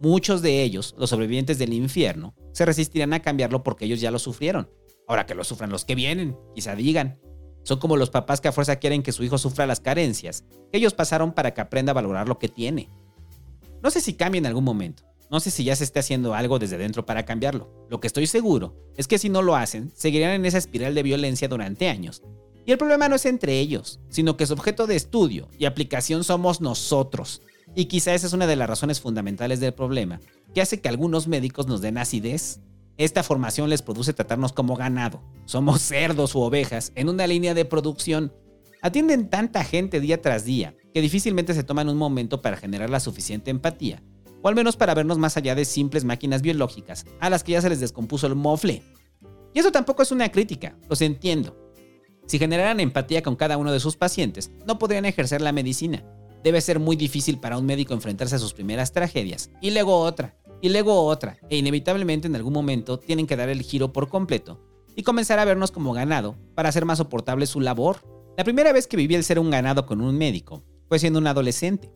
[0.01, 4.19] Muchos de ellos, los sobrevivientes del infierno, se resistirán a cambiarlo porque ellos ya lo
[4.19, 4.69] sufrieron.
[5.07, 7.21] Ahora que lo sufran los que vienen, quizá digan.
[7.63, 10.79] Son como los papás que a fuerza quieren que su hijo sufra las carencias que
[10.79, 12.89] ellos pasaron para que aprenda a valorar lo que tiene.
[13.81, 16.59] No sé si cambia en algún momento, no sé si ya se esté haciendo algo
[16.59, 17.87] desde dentro para cambiarlo.
[17.89, 21.01] Lo que estoy seguro es que si no lo hacen, seguirán en esa espiral de
[21.01, 22.21] violencia durante años.
[22.67, 26.23] Y el problema no es entre ellos, sino que su objeto de estudio y aplicación
[26.23, 27.41] somos nosotros.
[27.73, 30.21] Y quizá esa es una de las razones fundamentales del problema,
[30.53, 32.59] que hace que algunos médicos nos den acidez.
[32.97, 35.23] Esta formación les produce tratarnos como ganado.
[35.45, 38.31] Somos cerdos u ovejas en una línea de producción.
[38.83, 42.99] Atienden tanta gente día tras día que difícilmente se toman un momento para generar la
[42.99, 44.03] suficiente empatía
[44.43, 47.61] o al menos para vernos más allá de simples máquinas biológicas, a las que ya
[47.61, 48.83] se les descompuso el mofle.
[49.53, 51.57] Y eso tampoco es una crítica, los entiendo.
[52.27, 56.03] Si generaran empatía con cada uno de sus pacientes, no podrían ejercer la medicina.
[56.43, 60.35] Debe ser muy difícil para un médico enfrentarse a sus primeras tragedias, y luego otra,
[60.61, 64.61] y luego otra, e inevitablemente en algún momento tienen que dar el giro por completo
[64.95, 67.97] y comenzar a vernos como ganado para hacer más soportable su labor.
[68.37, 71.27] La primera vez que viví el ser un ganado con un médico fue siendo un
[71.27, 71.91] adolescente.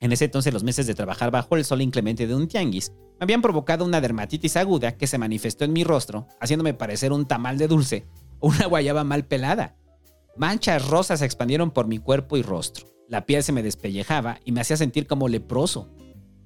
[0.00, 3.24] En ese entonces los meses de trabajar bajo el sol inclemente de un tianguis me
[3.24, 7.58] habían provocado una dermatitis aguda que se manifestó en mi rostro, haciéndome parecer un tamal
[7.58, 8.06] de dulce
[8.40, 9.76] o una guayaba mal pelada.
[10.36, 12.86] Manchas rosas se expandieron por mi cuerpo y rostro.
[13.08, 15.90] La piel se me despellejaba y me hacía sentir como leproso.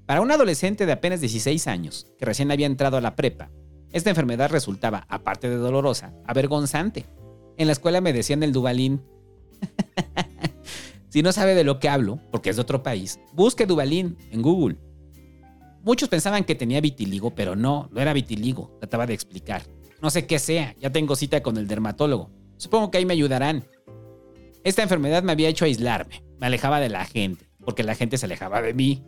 [0.07, 3.51] Para un adolescente de apenas 16 años, que recién había entrado a la prepa,
[3.93, 7.07] esta enfermedad resultaba, aparte de dolorosa, avergonzante.
[7.57, 9.03] En la escuela me decían el Dubalín.
[11.19, 14.41] Si no sabe de lo que hablo, porque es de otro país, busque Dubalín en
[14.41, 14.77] Google.
[15.83, 19.63] Muchos pensaban que tenía vitiligo, pero no, no era vitiligo, trataba de explicar.
[20.01, 22.31] No sé qué sea, ya tengo cita con el dermatólogo.
[22.57, 23.67] Supongo que ahí me ayudarán.
[24.63, 28.27] Esta enfermedad me había hecho aislarme, me alejaba de la gente, porque la gente se
[28.27, 29.03] alejaba de mí.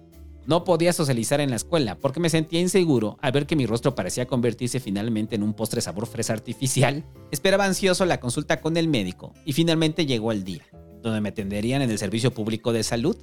[0.48, 3.94] No podía socializar en la escuela porque me sentía inseguro al ver que mi rostro
[3.94, 7.04] parecía convertirse finalmente en un postre sabor fresa artificial.
[7.30, 10.64] Esperaba ansioso la consulta con el médico y finalmente llegó el día
[11.02, 13.16] donde me atenderían en el servicio público de salud.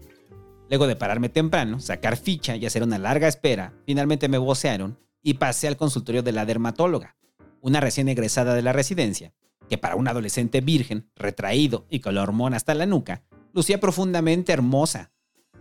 [0.70, 5.36] Luego de pararme temprano, sacar ficha y hacer una larga espera, finalmente me vocearon y
[5.36, 7.16] pasé al consultorio de la dermatóloga,
[7.62, 9.34] una recién egresada de la residencia,
[9.70, 14.52] que para un adolescente virgen, retraído y con la hormona hasta la nuca, lucía profundamente
[14.54, 15.12] hermosa.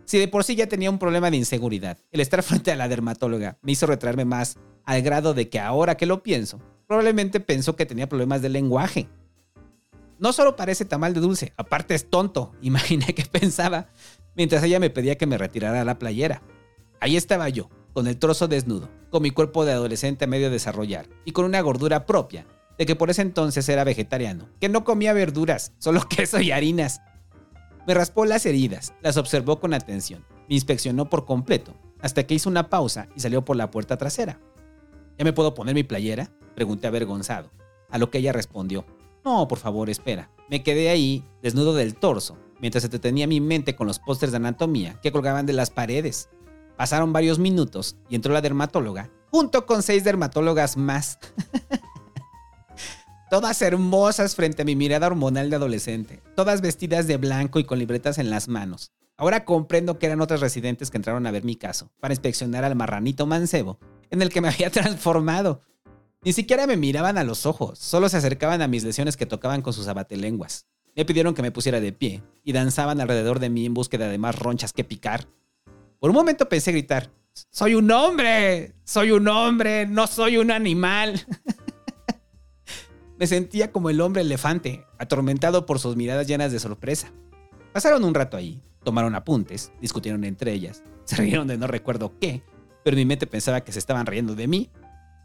[0.05, 2.89] Si de por sí ya tenía un problema de inseguridad, el estar frente a la
[2.89, 7.75] dermatóloga me hizo retraerme más, al grado de que ahora que lo pienso, probablemente pensó
[7.75, 9.09] que tenía problemas de lenguaje
[10.19, 12.53] no solo parece tamal de dulce, aparte es tonto.
[12.63, 13.89] Imaginé que pensaba
[14.35, 16.43] mientras ella me pedía que me retirara la playera.
[17.01, 21.09] Ahí estaba yo, con el trozo desnudo, con mi cuerpo de adolescente a medio desarrollar
[21.25, 22.47] y con una gordura propia,
[22.79, 27.01] de que por ese entonces era vegetariano, que no comía verduras, solo queso y harinas.
[27.87, 32.51] Me raspó las heridas, las observó con atención, me inspeccionó por completo, hasta que hizo
[32.51, 34.41] una pausa y salió por la puerta trasera.
[35.19, 36.31] ¿Ya me puedo poner mi playera?
[36.55, 37.51] Pregunté avergonzado,
[37.91, 38.85] a lo que ella respondió,
[39.27, 40.31] no, por favor, espera.
[40.49, 45.01] Me quedé ahí, desnudo del torso, mientras entretenía mi mente con los pósters de anatomía
[45.03, 46.29] que colgaban de las paredes.
[46.77, 51.19] Pasaron varios minutos y entró la dermatóloga, junto con seis dermatólogas más.
[53.31, 57.81] todas hermosas frente a mi mirada hormonal de adolescente, todas vestidas de blanco y con
[57.81, 58.93] libretas en las manos.
[59.17, 62.77] Ahora comprendo que eran otras residentes que entraron a ver mi caso, para inspeccionar al
[62.77, 65.63] marranito mancebo en el que me había transformado.
[66.23, 69.63] Ni siquiera me miraban a los ojos, solo se acercaban a mis lesiones que tocaban
[69.63, 70.67] con sus abatelenguas.
[70.95, 74.19] Me pidieron que me pusiera de pie y danzaban alrededor de mí en búsqueda de
[74.19, 75.29] más ronchas que picar.
[76.01, 77.11] Por un momento pensé gritar,
[77.51, 81.27] soy un hombre, soy un hombre, no soy un animal.
[83.19, 87.13] Me sentía como el hombre elefante, atormentado por sus miradas llenas de sorpresa.
[87.73, 92.43] Pasaron un rato ahí, tomaron apuntes, discutieron entre ellas, se rieron de no recuerdo qué,
[92.85, 94.71] pero mi mente pensaba que se estaban riendo de mí.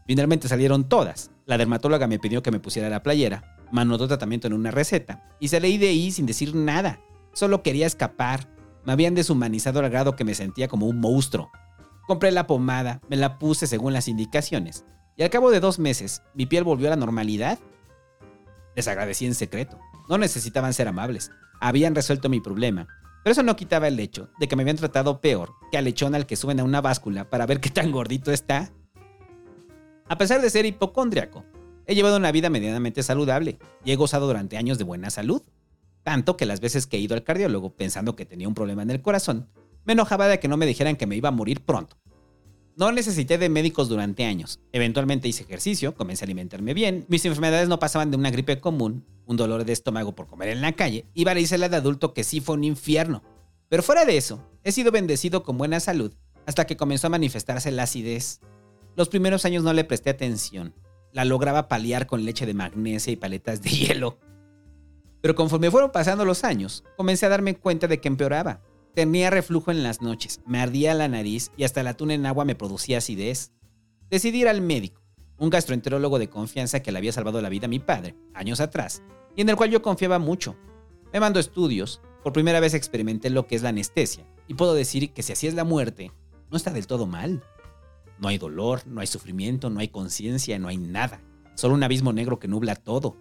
[0.06, 1.30] Finalmente salieron todas.
[1.46, 5.48] La dermatóloga me pidió que me pusiera la playera, manotó tratamiento en una receta, y
[5.48, 7.00] salí de ahí sin decir nada.
[7.32, 8.48] Solo quería escapar,
[8.84, 11.50] me habían deshumanizado al grado que me sentía como un monstruo.
[12.06, 14.84] Compré la pomada, me la puse según las indicaciones,
[15.16, 17.58] y al cabo de dos meses, mi piel volvió a la normalidad.
[18.74, 19.78] Les agradecí en secreto.
[20.08, 21.30] No necesitaban ser amables.
[21.60, 22.88] Habían resuelto mi problema.
[23.22, 26.14] Pero eso no quitaba el hecho de que me habían tratado peor que al lechón
[26.14, 28.72] al que suben a una báscula para ver qué tan gordito está.
[30.12, 31.42] A pesar de ser hipocondriaco,
[31.86, 35.40] he llevado una vida medianamente saludable y he gozado durante años de buena salud.
[36.02, 38.90] Tanto que las veces que he ido al cardiólogo pensando que tenía un problema en
[38.90, 39.48] el corazón,
[39.86, 41.96] me enojaba de que no me dijeran que me iba a morir pronto.
[42.76, 44.60] No necesité de médicos durante años.
[44.72, 49.06] Eventualmente hice ejercicio, comencé a alimentarme bien, mis enfermedades no pasaban de una gripe común,
[49.24, 52.42] un dolor de estómago por comer en la calle y varicela de adulto que sí
[52.42, 53.22] fue un infierno.
[53.70, 56.12] Pero fuera de eso, he sido bendecido con buena salud
[56.44, 58.40] hasta que comenzó a manifestarse la acidez.
[58.94, 60.74] Los primeros años no le presté atención.
[61.12, 64.18] La lograba paliar con leche de magnesia y paletas de hielo.
[65.20, 68.60] Pero conforme fueron pasando los años, comencé a darme cuenta de que empeoraba.
[68.94, 72.44] Tenía reflujo en las noches, me ardía la nariz y hasta el atún en agua
[72.44, 73.52] me producía acidez.
[74.10, 75.00] Decidí ir al médico,
[75.38, 79.02] un gastroenterólogo de confianza que le había salvado la vida a mi padre, años atrás,
[79.34, 80.56] y en el cual yo confiaba mucho.
[81.10, 85.14] Me mandó estudios, por primera vez experimenté lo que es la anestesia, y puedo decir
[85.14, 86.12] que si así es la muerte,
[86.50, 87.42] no está del todo mal.
[88.22, 91.20] No hay dolor, no hay sufrimiento, no hay conciencia, no hay nada,
[91.56, 93.16] solo un abismo negro que nubla todo.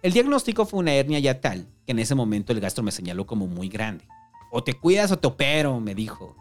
[0.00, 3.26] El diagnóstico fue una hernia ya tal que en ese momento el gastro me señaló
[3.26, 4.08] como muy grande.
[4.50, 6.34] O te cuidas o te opero, me dijo.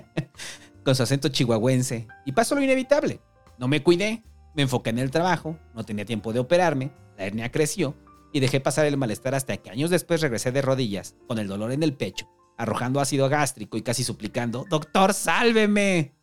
[0.84, 2.08] Con su acento chihuahuense.
[2.26, 3.20] Y pasó lo inevitable.
[3.56, 4.24] No me cuidé,
[4.56, 7.94] me enfoqué en el trabajo, no tenía tiempo de operarme, la hernia creció
[8.32, 11.70] y dejé pasar el malestar hasta que años después regresé de rodillas, con el dolor
[11.70, 16.19] en el pecho, arrojando ácido gástrico y casi suplicando, Doctor, sálveme.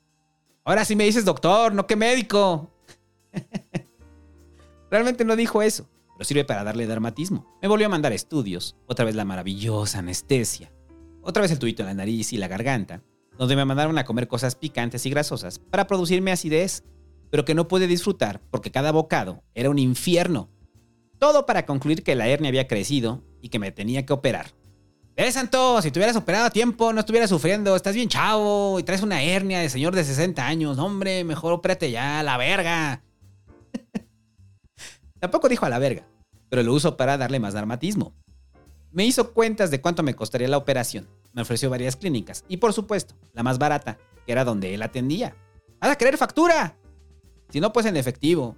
[0.67, 2.69] Ahora sí me dices doctor, no que médico.
[4.91, 7.57] Realmente no dijo eso, pero sirve para darle dermatismo.
[7.61, 10.73] Me volvió a mandar estudios, otra vez la maravillosa anestesia,
[11.21, 13.01] otra vez el tubito en la nariz y la garganta,
[13.37, 16.83] donde me mandaron a comer cosas picantes y grasosas para producirme acidez,
[17.29, 20.49] pero que no pude disfrutar porque cada bocado era un infierno.
[21.17, 24.47] Todo para concluir que la hernia había crecido y que me tenía que operar.
[25.19, 25.81] ¡Eh, Santo!
[25.81, 27.75] Si te hubieras operado a tiempo, no estuvieras sufriendo.
[27.75, 30.77] Estás bien chavo y traes una hernia de señor de 60 años.
[30.77, 33.01] Hombre, mejor ópérate ya, la verga.
[35.19, 36.07] Tampoco dijo a la verga,
[36.49, 38.13] pero lo uso para darle más dramatismo.
[38.91, 41.09] Me hizo cuentas de cuánto me costaría la operación.
[41.33, 45.35] Me ofreció varias clínicas y por supuesto, la más barata, que era donde él atendía.
[45.81, 46.77] ¡Vas a querer factura!
[47.49, 48.55] Si no, pues en efectivo.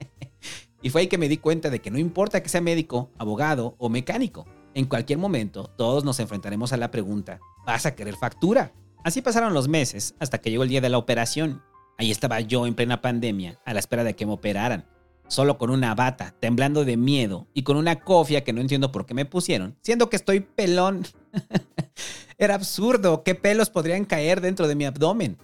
[0.80, 3.74] y fue ahí que me di cuenta de que no importa que sea médico, abogado
[3.76, 4.46] o mecánico.
[4.76, 8.74] En cualquier momento, todos nos enfrentaremos a la pregunta, ¿vas a querer factura?
[9.04, 11.62] Así pasaron los meses hasta que llegó el día de la operación.
[11.96, 14.84] Ahí estaba yo en plena pandemia, a la espera de que me operaran
[15.28, 19.06] solo con una bata, temblando de miedo y con una cofia que no entiendo por
[19.06, 21.06] qué me pusieron, siendo que estoy pelón.
[22.38, 25.38] Era absurdo, ¿qué pelos podrían caer dentro de mi abdomen?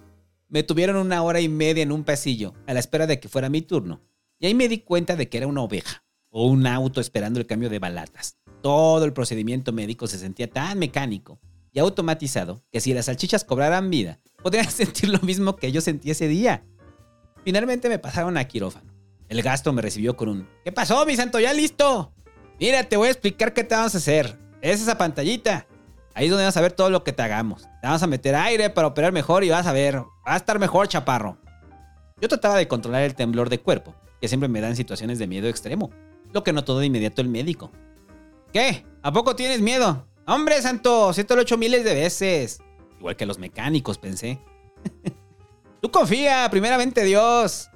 [0.51, 3.49] Me tuvieron una hora y media en un pasillo, a la espera de que fuera
[3.49, 4.03] mi turno,
[4.39, 7.47] y ahí me di cuenta de que era una oveja, o un auto esperando el
[7.47, 8.37] cambio de balatas.
[8.63, 11.41] Todo el procedimiento médico se sentía tan mecánico
[11.73, 16.11] y automatizado que si las salchichas cobraran vida, podrían sentir lo mismo que yo sentí
[16.11, 16.65] ese día.
[17.45, 18.93] Finalmente me pasaron a quirófano
[19.33, 21.41] el gasto me recibió con un ¿Qué pasó, mi santo?
[21.41, 22.13] ¿Ya listo?
[22.61, 24.39] Mira, te voy a explicar qué te vamos a hacer.
[24.61, 25.67] Es esa pantallita.
[26.15, 27.63] Ahí es donde vas a ver todo lo que te hagamos.
[27.63, 29.97] Te vamos a meter aire para operar mejor y vas a ver.
[29.97, 31.39] Va a estar mejor, chaparro.
[32.21, 35.27] Yo trataba de controlar el temblor de cuerpo, que siempre me da en situaciones de
[35.27, 35.91] miedo extremo.
[36.35, 37.73] Lo que notó de inmediato el médico.
[38.53, 38.85] ¿Qué?
[39.03, 40.07] ¿A poco tienes miedo?
[40.27, 42.61] Hombre, santo, si te lo he miles de veces.
[42.99, 44.41] Igual que los mecánicos, pensé.
[45.81, 47.71] Tú confía, primeramente Dios.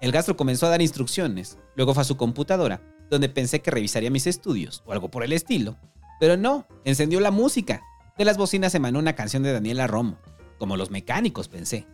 [0.00, 4.10] El gastro comenzó a dar instrucciones, luego fue a su computadora, donde pensé que revisaría
[4.10, 5.76] mis estudios o algo por el estilo,
[6.20, 7.82] Pero no, encendió la música.
[8.16, 10.18] De las bocinas emanó una canción de Daniela Romo.
[10.58, 11.86] Como los mecánicos, pensé.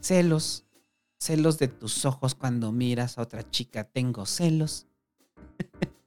[0.00, 0.66] Celos,
[1.18, 4.86] celos de tus ojos cuando miras a otra chica, tengo celos.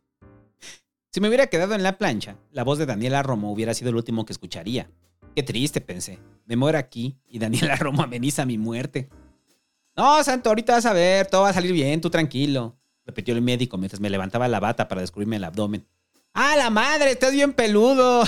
[1.11, 3.97] si me hubiera quedado en la plancha, la voz de Daniela Romo hubiera sido el
[3.97, 4.89] último que escucharía.
[5.35, 6.19] Qué triste, pensé.
[6.45, 9.09] Me muero aquí y Daniela Romo ameniza mi muerte.
[9.95, 13.41] No, Santo, ahorita vas a ver, todo va a salir bien, tú tranquilo, repitió el
[13.41, 15.85] médico mientras me levantaba la bata para descubrirme el abdomen.
[16.33, 17.11] ¡Ah, la madre!
[17.11, 18.23] ¡Estás bien peludo!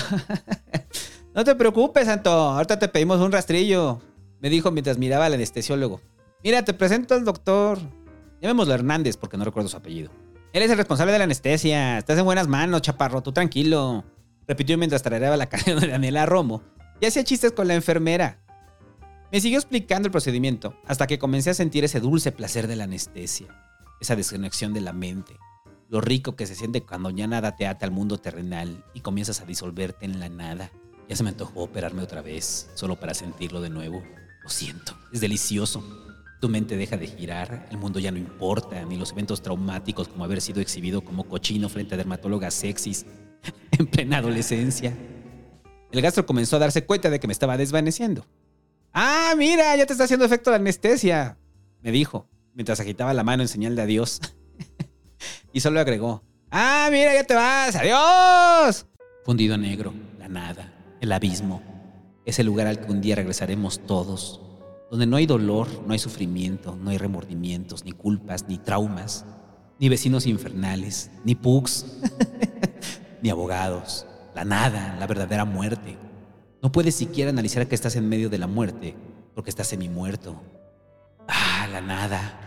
[1.34, 4.02] no te preocupes, Santo, ahorita te pedimos un rastrillo,
[4.40, 6.02] me dijo mientras miraba al anestesiólogo.
[6.42, 7.78] Mira, te presento al doctor.
[8.42, 10.10] Llamémoslo Hernández porque no recuerdo su apellido.
[10.54, 11.98] Él es el responsable de la anestesia.
[11.98, 14.04] Estás en buenas manos, chaparro, tú tranquilo.
[14.46, 16.62] Repitió mientras tarareaba la canción de Daniela Romo
[17.00, 18.38] y hacía chistes con la enfermera.
[19.32, 22.84] Me siguió explicando el procedimiento hasta que comencé a sentir ese dulce placer de la
[22.84, 23.48] anestesia,
[24.00, 25.34] esa desconexión de la mente,
[25.88, 29.40] lo rico que se siente cuando ya nada te ata al mundo terrenal y comienzas
[29.40, 30.70] a disolverte en la nada.
[31.08, 34.04] Ya se me antojó operarme otra vez, solo para sentirlo de nuevo.
[34.44, 36.03] Lo siento, es delicioso.
[36.44, 40.24] Tu mente deja de girar, el mundo ya no importa, ni los eventos traumáticos como
[40.24, 43.06] haber sido exhibido como cochino frente a dermatólogas sexys
[43.70, 44.94] en plena adolescencia.
[45.90, 48.26] El gastro comenzó a darse cuenta de que me estaba desvaneciendo.
[48.92, 51.38] Ah, mira, ya te está haciendo efecto la anestesia,
[51.80, 54.20] me dijo, mientras agitaba la mano en señal de adiós.
[55.54, 58.84] y solo agregó, ah, mira, ya te vas, adiós.
[59.24, 61.62] Fundido negro, la nada, el abismo,
[62.26, 64.42] ese lugar al que un día regresaremos todos,
[64.90, 69.24] donde no hay dolor, no hay sufrimiento, no hay remordimientos, ni culpas, ni traumas,
[69.78, 72.00] ni vecinos infernales, ni pugs,
[73.22, 75.96] ni abogados, la nada, la verdadera muerte
[76.64, 78.96] no puedes siquiera analizar que estás en medio de la muerte,
[79.34, 80.40] porque estás semi-muerto.
[81.28, 82.40] Ah, la nada.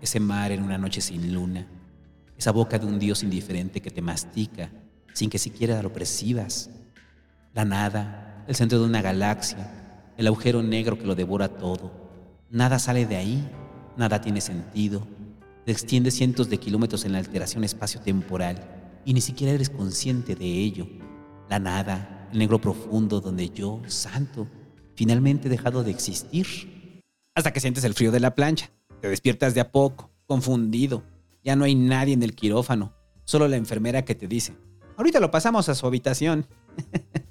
[0.00, 1.66] Ese mar en una noche sin luna.
[2.38, 4.70] Esa boca de un dios indiferente que te mastica
[5.12, 6.70] sin que siquiera lo percibas.
[7.52, 9.70] La nada, el centro de una galaxia,
[10.18, 11.92] el agujero negro que lo devora todo.
[12.50, 13.48] Nada sale de ahí,
[13.96, 15.06] nada tiene sentido.
[15.64, 20.44] Te extiende cientos de kilómetros en la alteración espacio-temporal y ni siquiera eres consciente de
[20.44, 20.88] ello.
[21.48, 24.48] La nada, el negro profundo donde yo, santo,
[24.96, 27.00] finalmente he dejado de existir.
[27.36, 28.70] Hasta que sientes el frío de la plancha.
[29.00, 31.04] Te despiertas de a poco, confundido.
[31.44, 32.92] Ya no hay nadie en el quirófano,
[33.24, 34.56] solo la enfermera que te dice,
[34.96, 36.44] ahorita lo pasamos a su habitación.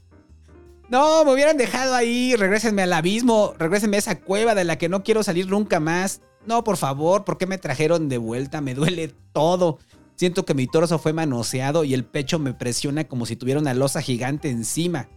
[0.89, 4.87] no, me hubieran dejado ahí, regrésenme al abismo, regrésenme a esa cueva de la que
[4.87, 6.21] no quiero salir nunca más.
[6.45, 8.61] No, por favor, ¿por qué me trajeron de vuelta?
[8.61, 9.79] Me duele todo.
[10.15, 13.73] Siento que mi torso fue manoseado y el pecho me presiona como si tuviera una
[13.73, 15.09] losa gigante encima.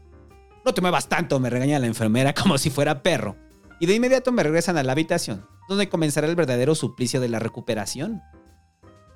[0.65, 3.37] No te muevas tanto, me regaña la enfermera como si fuera perro.
[3.79, 7.39] Y de inmediato me regresan a la habitación, donde comenzará el verdadero suplicio de la
[7.39, 8.23] recuperación.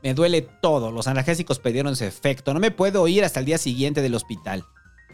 [0.05, 3.59] Me duele todo, los analgésicos perdieron su efecto, no me puedo ir hasta el día
[3.59, 4.65] siguiente del hospital.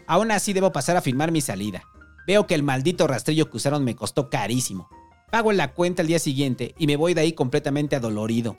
[0.07, 1.83] Aún así debo pasar a firmar mi salida.
[2.27, 4.89] Veo que el maldito rastrillo que usaron me costó carísimo.
[5.31, 8.57] Pago la cuenta el día siguiente y me voy de ahí completamente adolorido.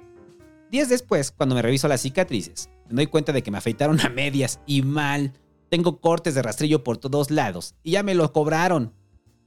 [0.71, 4.09] Días después, cuando me reviso las cicatrices, me doy cuenta de que me afeitaron a
[4.09, 5.35] medias y mal.
[5.69, 8.95] Tengo cortes de rastrillo por todos lados y ya me lo cobraron.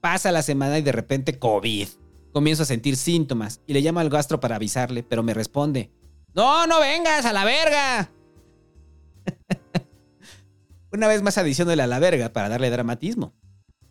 [0.01, 1.87] Pasa la semana y de repente COVID.
[2.31, 5.91] Comienzo a sentir síntomas y le llamo al gastro para avisarle, pero me responde,
[6.35, 8.11] no, no vengas a la verga.
[10.95, 13.33] Una vez más adicionale a la verga para darle dramatismo.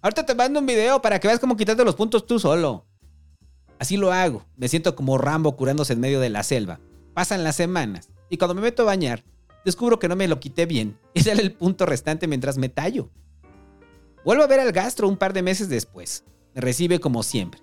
[0.00, 2.86] Ahorita te mando un video para que veas cómo quitarte los puntos tú solo.
[3.78, 4.46] Así lo hago.
[4.56, 6.80] Me siento como Rambo curándose en medio de la selva.
[7.12, 9.22] Pasan las semanas y cuando me meto a bañar,
[9.66, 13.10] descubro que no me lo quité bien y sale el punto restante mientras me tallo.
[14.24, 16.24] Vuelvo a ver al gastro un par de meses después.
[16.54, 17.60] Me recibe como siempre.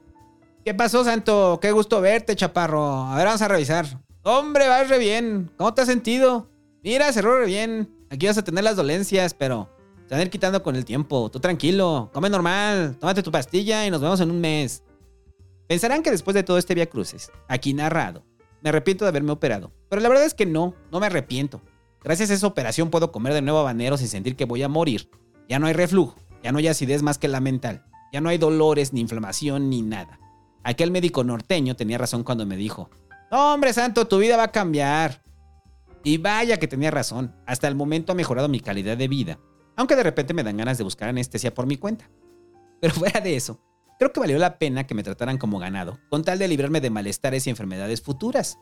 [0.64, 1.58] ¿Qué pasó, Santo?
[1.60, 3.08] Qué gusto verte, chaparro.
[3.08, 3.88] A ver, vamos a revisar.
[4.22, 5.50] Hombre, vas re bien.
[5.58, 6.52] ¿Cómo te has sentido?
[6.84, 8.01] Mira, cerró re bien.
[8.12, 9.70] Aquí vas a tener las dolencias, pero
[10.06, 11.32] se van a ir quitando con el tiempo.
[11.32, 14.84] Tú tranquilo, come normal, tómate tu pastilla y nos vemos en un mes.
[15.66, 18.26] Pensarán que después de todo este via cruces, aquí narrado,
[18.62, 19.72] me arrepiento de haberme operado.
[19.88, 21.62] Pero la verdad es que no, no me arrepiento.
[22.04, 25.10] Gracias a esa operación puedo comer de nuevo habanero sin sentir que voy a morir.
[25.48, 27.86] Ya no hay reflujo, ya no hay acidez más que la mental.
[28.12, 30.20] Ya no hay dolores, ni inflamación, ni nada.
[30.64, 32.90] Aquel médico norteño tenía razón cuando me dijo,
[33.32, 35.21] no, hombre santo, tu vida va a cambiar.
[36.04, 39.40] Y vaya que tenía razón, hasta el momento ha mejorado mi calidad de vida,
[39.76, 42.10] aunque de repente me dan ganas de buscar anestesia por mi cuenta.
[42.80, 43.60] Pero fuera de eso,
[44.02, 46.90] Creo que valió la pena que me trataran como ganado, con tal de librarme de
[46.90, 48.58] malestares y enfermedades futuras.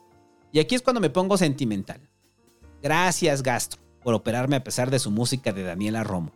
[0.51, 2.09] Y aquí es cuando me pongo sentimental.
[2.83, 6.33] Gracias, Gastro, por operarme a pesar de su música de Daniela Romo.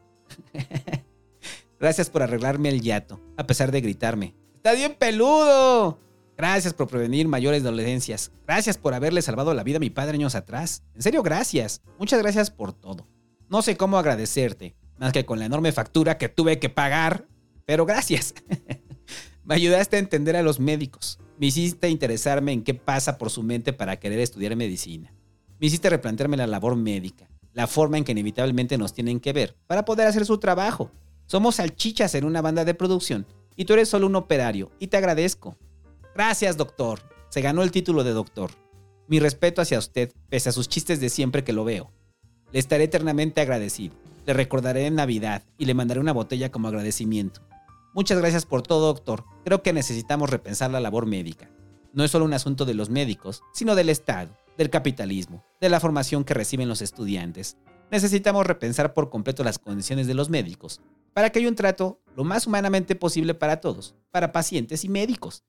[1.81, 4.35] Gracias por arreglarme el yato, a pesar de gritarme.
[4.55, 5.99] ¡Está bien peludo!
[6.37, 8.31] Gracias por prevenir mayores dolencias.
[8.47, 10.83] Gracias por haberle salvado la vida a mi padre años atrás.
[10.95, 11.81] En serio, gracias.
[11.99, 13.07] Muchas gracias por todo.
[13.49, 17.27] No sé cómo agradecerte, más que con la enorme factura que tuve que pagar,
[17.65, 18.33] pero gracias.
[19.45, 21.19] Me ayudaste a entender a los médicos.
[21.37, 25.13] Me hiciste interesarme en qué pasa por su mente para querer estudiar medicina.
[25.59, 29.55] Me hiciste replantearme la labor médica, la forma en que inevitablemente nos tienen que ver
[29.67, 30.91] para poder hacer su trabajo.
[31.25, 34.97] Somos salchichas en una banda de producción y tú eres solo un operario y te
[34.97, 35.57] agradezco.
[36.15, 36.99] Gracias, doctor.
[37.29, 38.51] Se ganó el título de doctor.
[39.07, 41.91] Mi respeto hacia usted, pese a sus chistes de siempre que lo veo.
[42.51, 43.95] Le estaré eternamente agradecido.
[44.27, 47.41] Le recordaré en Navidad y le mandaré una botella como agradecimiento.
[47.95, 49.23] Muchas gracias por todo, doctor.
[49.43, 51.49] Creo que necesitamos repensar la labor médica.
[51.93, 55.79] No es solo un asunto de los médicos, sino del Estado, del capitalismo, de la
[55.79, 57.57] formación que reciben los estudiantes.
[57.91, 60.79] Necesitamos repensar por completo las condiciones de los médicos,
[61.13, 65.43] para que haya un trato lo más humanamente posible para todos, para pacientes y médicos.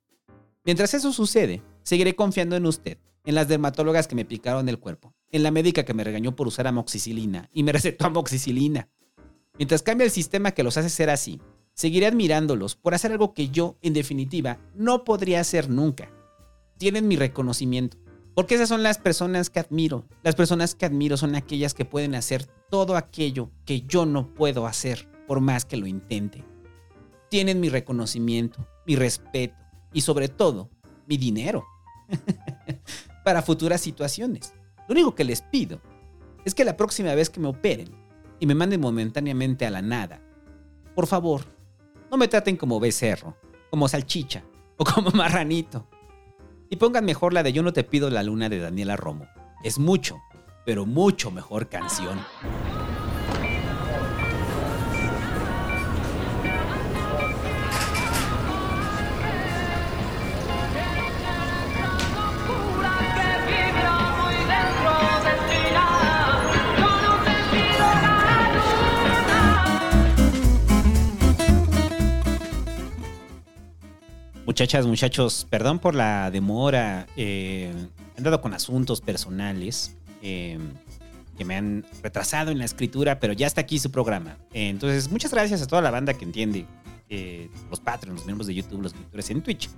[0.64, 2.96] Mientras eso sucede, seguiré confiando en usted,
[3.26, 6.46] en las dermatólogas que me picaron el cuerpo, en la médica que me regañó por
[6.46, 8.88] usar amoxicilina y me recetó amoxicilina.
[9.58, 11.38] Mientras cambia el sistema que los hace ser así,
[11.74, 16.10] seguiré admirándolos por hacer algo que yo, en definitiva, no podría hacer nunca.
[16.78, 17.98] Tienen mi reconocimiento,
[18.34, 20.06] porque esas son las personas que admiro.
[20.22, 24.66] Las personas que admiro son aquellas que pueden hacer todo aquello que yo no puedo
[24.66, 26.42] hacer, por más que lo intente.
[27.28, 29.63] Tienen mi reconocimiento, mi respeto
[29.94, 30.68] y sobre todo,
[31.06, 31.64] mi dinero.
[33.24, 34.52] Para futuras situaciones.
[34.86, 35.80] Lo único que les pido
[36.44, 37.88] es que la próxima vez que me operen
[38.38, 40.20] y me manden momentáneamente a la nada,
[40.94, 41.46] por favor,
[42.10, 43.36] no me traten como becerro,
[43.70, 44.44] como salchicha
[44.76, 45.88] o como marranito.
[46.68, 49.26] Y pongan mejor la de Yo no te pido la luna de Daniela Romo.
[49.62, 50.20] Es mucho,
[50.66, 52.18] pero mucho mejor canción.
[74.54, 77.08] Muchachas, muchachos, perdón por la demora.
[77.16, 77.72] Eh,
[78.14, 80.60] he andado con asuntos personales eh,
[81.36, 84.38] que me han retrasado en la escritura, pero ya está aquí su programa.
[84.52, 86.66] entonces, muchas gracias a toda la banda que entiende,
[87.08, 89.68] eh, los patrons, los miembros de YouTube, los escritores en Twitch.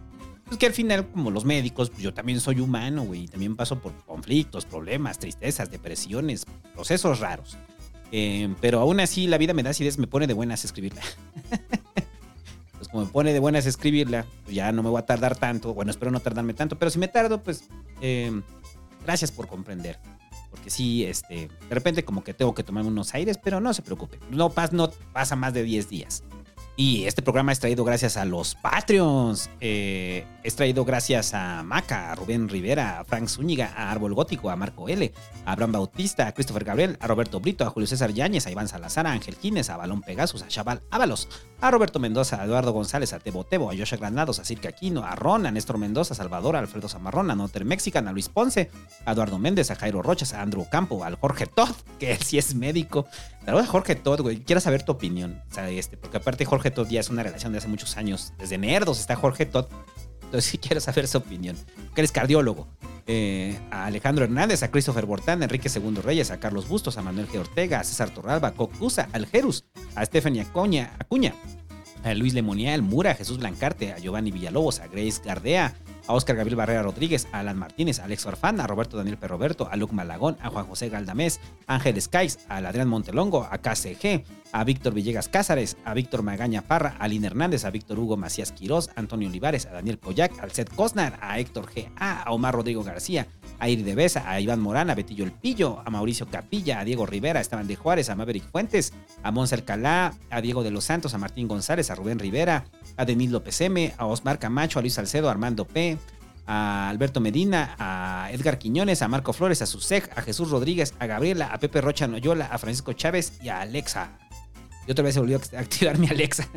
[0.44, 3.56] Pues que al final, como los médicos, pues yo también soy humano, güey, y también
[3.56, 7.56] paso por conflictos, problemas, tristezas, depresiones, procesos raros.
[8.60, 11.00] pero aún así, la vida me da acidez, me pone de buenas escribirla.
[12.86, 15.74] pues como me pone de buenas escribirla, pues ya no me voy a tardar tanto.
[15.74, 17.64] Bueno, espero no tardarme tanto, pero si me tardo, pues
[18.00, 18.40] eh,
[19.04, 19.98] gracias por comprender.
[20.50, 23.82] Porque sí, este, de repente como que tengo que tomarme unos aires, pero no se
[23.82, 24.18] preocupe.
[24.30, 26.22] No, no pasa más de 10 días.
[26.76, 29.50] Y este programa es traído gracias a los Patreons.
[29.60, 34.48] Eh, es traído gracias a Maca, a Rubén Rivera, a Frank Zúñiga, a Árbol Gótico,
[34.48, 35.12] a Marco L.,
[35.44, 38.68] a Abraham Bautista, a Christopher Gabriel, a Roberto Brito, a Julio César Yáñez, a Iván
[38.68, 41.28] Salazar, a Ángel Quines, a Balón Pegasus, a Chaval Ábalos,
[41.60, 45.02] a Roberto Mendoza, a Eduardo González, a Tebo Tebo, a Joshua Granados, a Cirque Aquino,
[45.04, 48.28] a Ron, a Néstor Mendoza, a Salvador, a Alfredo Zamarrón, a Noter Mexican, a Luis
[48.28, 48.70] Ponce,
[49.04, 52.38] a Eduardo Méndez, a Jairo Rochas, a Andrew Campo, al Jorge Todd, que él sí
[52.38, 53.06] es médico.
[53.44, 54.44] Saludos a Jorge Todd, güey.
[54.44, 55.42] Quiero saber tu opinión.
[55.56, 58.32] O este, porque aparte Jorge Todd ya es una relación de hace muchos años.
[58.38, 59.66] Desde Nerdos está Jorge Todd.
[60.26, 61.56] Entonces sí quiero saber su opinión.
[61.94, 62.68] Que eres cardiólogo.
[63.08, 67.02] Eh, a Alejandro Hernández, a Christopher Bortán, a Enrique II Reyes, a Carlos Bustos, a
[67.02, 67.38] Manuel G.
[67.38, 69.64] Ortega, a César Torralba, a Cocusa, al Jerus,
[69.94, 71.32] a Stephanie Acuña, Acuña,
[72.02, 75.74] a Luis Lemonial, Mura, a Jesús Blancarte, a Giovanni Villalobos, a Grace Gardea,
[76.06, 79.68] a Oscar Gabriel Barrera Rodríguez, a Alan Martínez, a Alex Orfán, a Roberto Daniel Perroberto,
[79.70, 84.24] a Luc Malagón, a Juan José Galdamés, a Ángel Skies, a Adrián Montelongo, a KCG,
[84.52, 88.52] a Víctor Villegas Cázares, a Víctor Magaña Parra, a Lina Hernández, a Víctor Hugo Macías
[88.52, 91.90] Quirós, a Antonio Olivares, a Daniel Coyac, al Seth Cosnar, a Héctor G.
[91.96, 93.26] A, a Omar Rodrigo García,
[93.58, 96.84] a Iri de Besa, a Iván Morán, a Betillo El Pillo, a Mauricio Capilla, a
[96.84, 98.92] Diego Rivera, a Esteban de Juárez, a Maverick Fuentes,
[99.22, 102.64] a Monse Alcalá, a Diego de los Santos, a Martín González, a Rubén Rivera,
[102.96, 105.98] a Denis López M, a Osmar Camacho, a Luis Salcedo, a Armando P.,
[106.46, 111.06] a Alberto Medina, a Edgar Quiñones, a Marco Flores, a Susej, a Jesús Rodríguez, a
[111.06, 114.10] Gabriela, a Pepe Rocha Noyola, a Francisco Chávez y a Alexa.
[114.86, 116.48] Y otra vez se volvió a activar mi Alexa.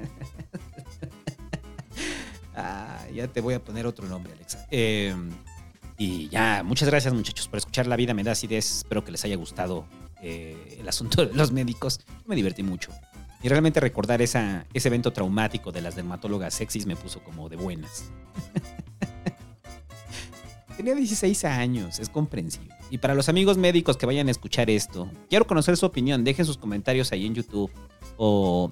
[2.55, 4.67] ah, ya te voy a poner otro nombre, Alexa.
[4.69, 5.15] Eh,
[5.99, 8.77] y ya, muchas gracias muchachos por escuchar La Vida Me Da Acidez.
[8.77, 9.85] Espero que les haya gustado
[10.21, 11.99] eh, el asunto de los médicos.
[12.25, 12.93] Me divertí mucho.
[13.43, 18.05] Y realmente recordar ese evento traumático de las dermatólogas sexys me puso como de buenas.
[20.77, 22.73] Tenía 16 años, es comprensible.
[22.89, 26.23] Y para los amigos médicos que vayan a escuchar esto, quiero conocer su opinión.
[26.23, 27.71] Dejen sus comentarios ahí en YouTube
[28.21, 28.71] o,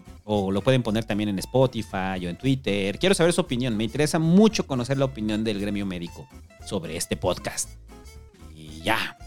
[0.52, 3.00] lo pueden poner también en Spotify o en Twitter.
[3.00, 3.78] Quiero saber su opinión.
[3.78, 6.28] Me interesa mucho conocer la opinión del gremio médico
[6.66, 7.70] sobre este podcast.
[8.54, 9.18] Y ya.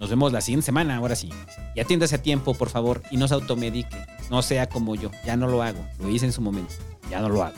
[0.00, 1.30] Nos vemos la siguiente semana, ahora sí.
[1.74, 3.96] Y atiéndase a tiempo, por favor, y no se automedique.
[4.30, 5.10] No sea como yo.
[5.24, 5.86] Ya no lo hago.
[6.00, 6.74] Lo hice en su momento.
[7.10, 7.56] Ya no lo hago.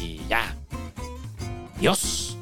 [0.00, 0.56] Y ya.
[1.80, 2.36] Dios.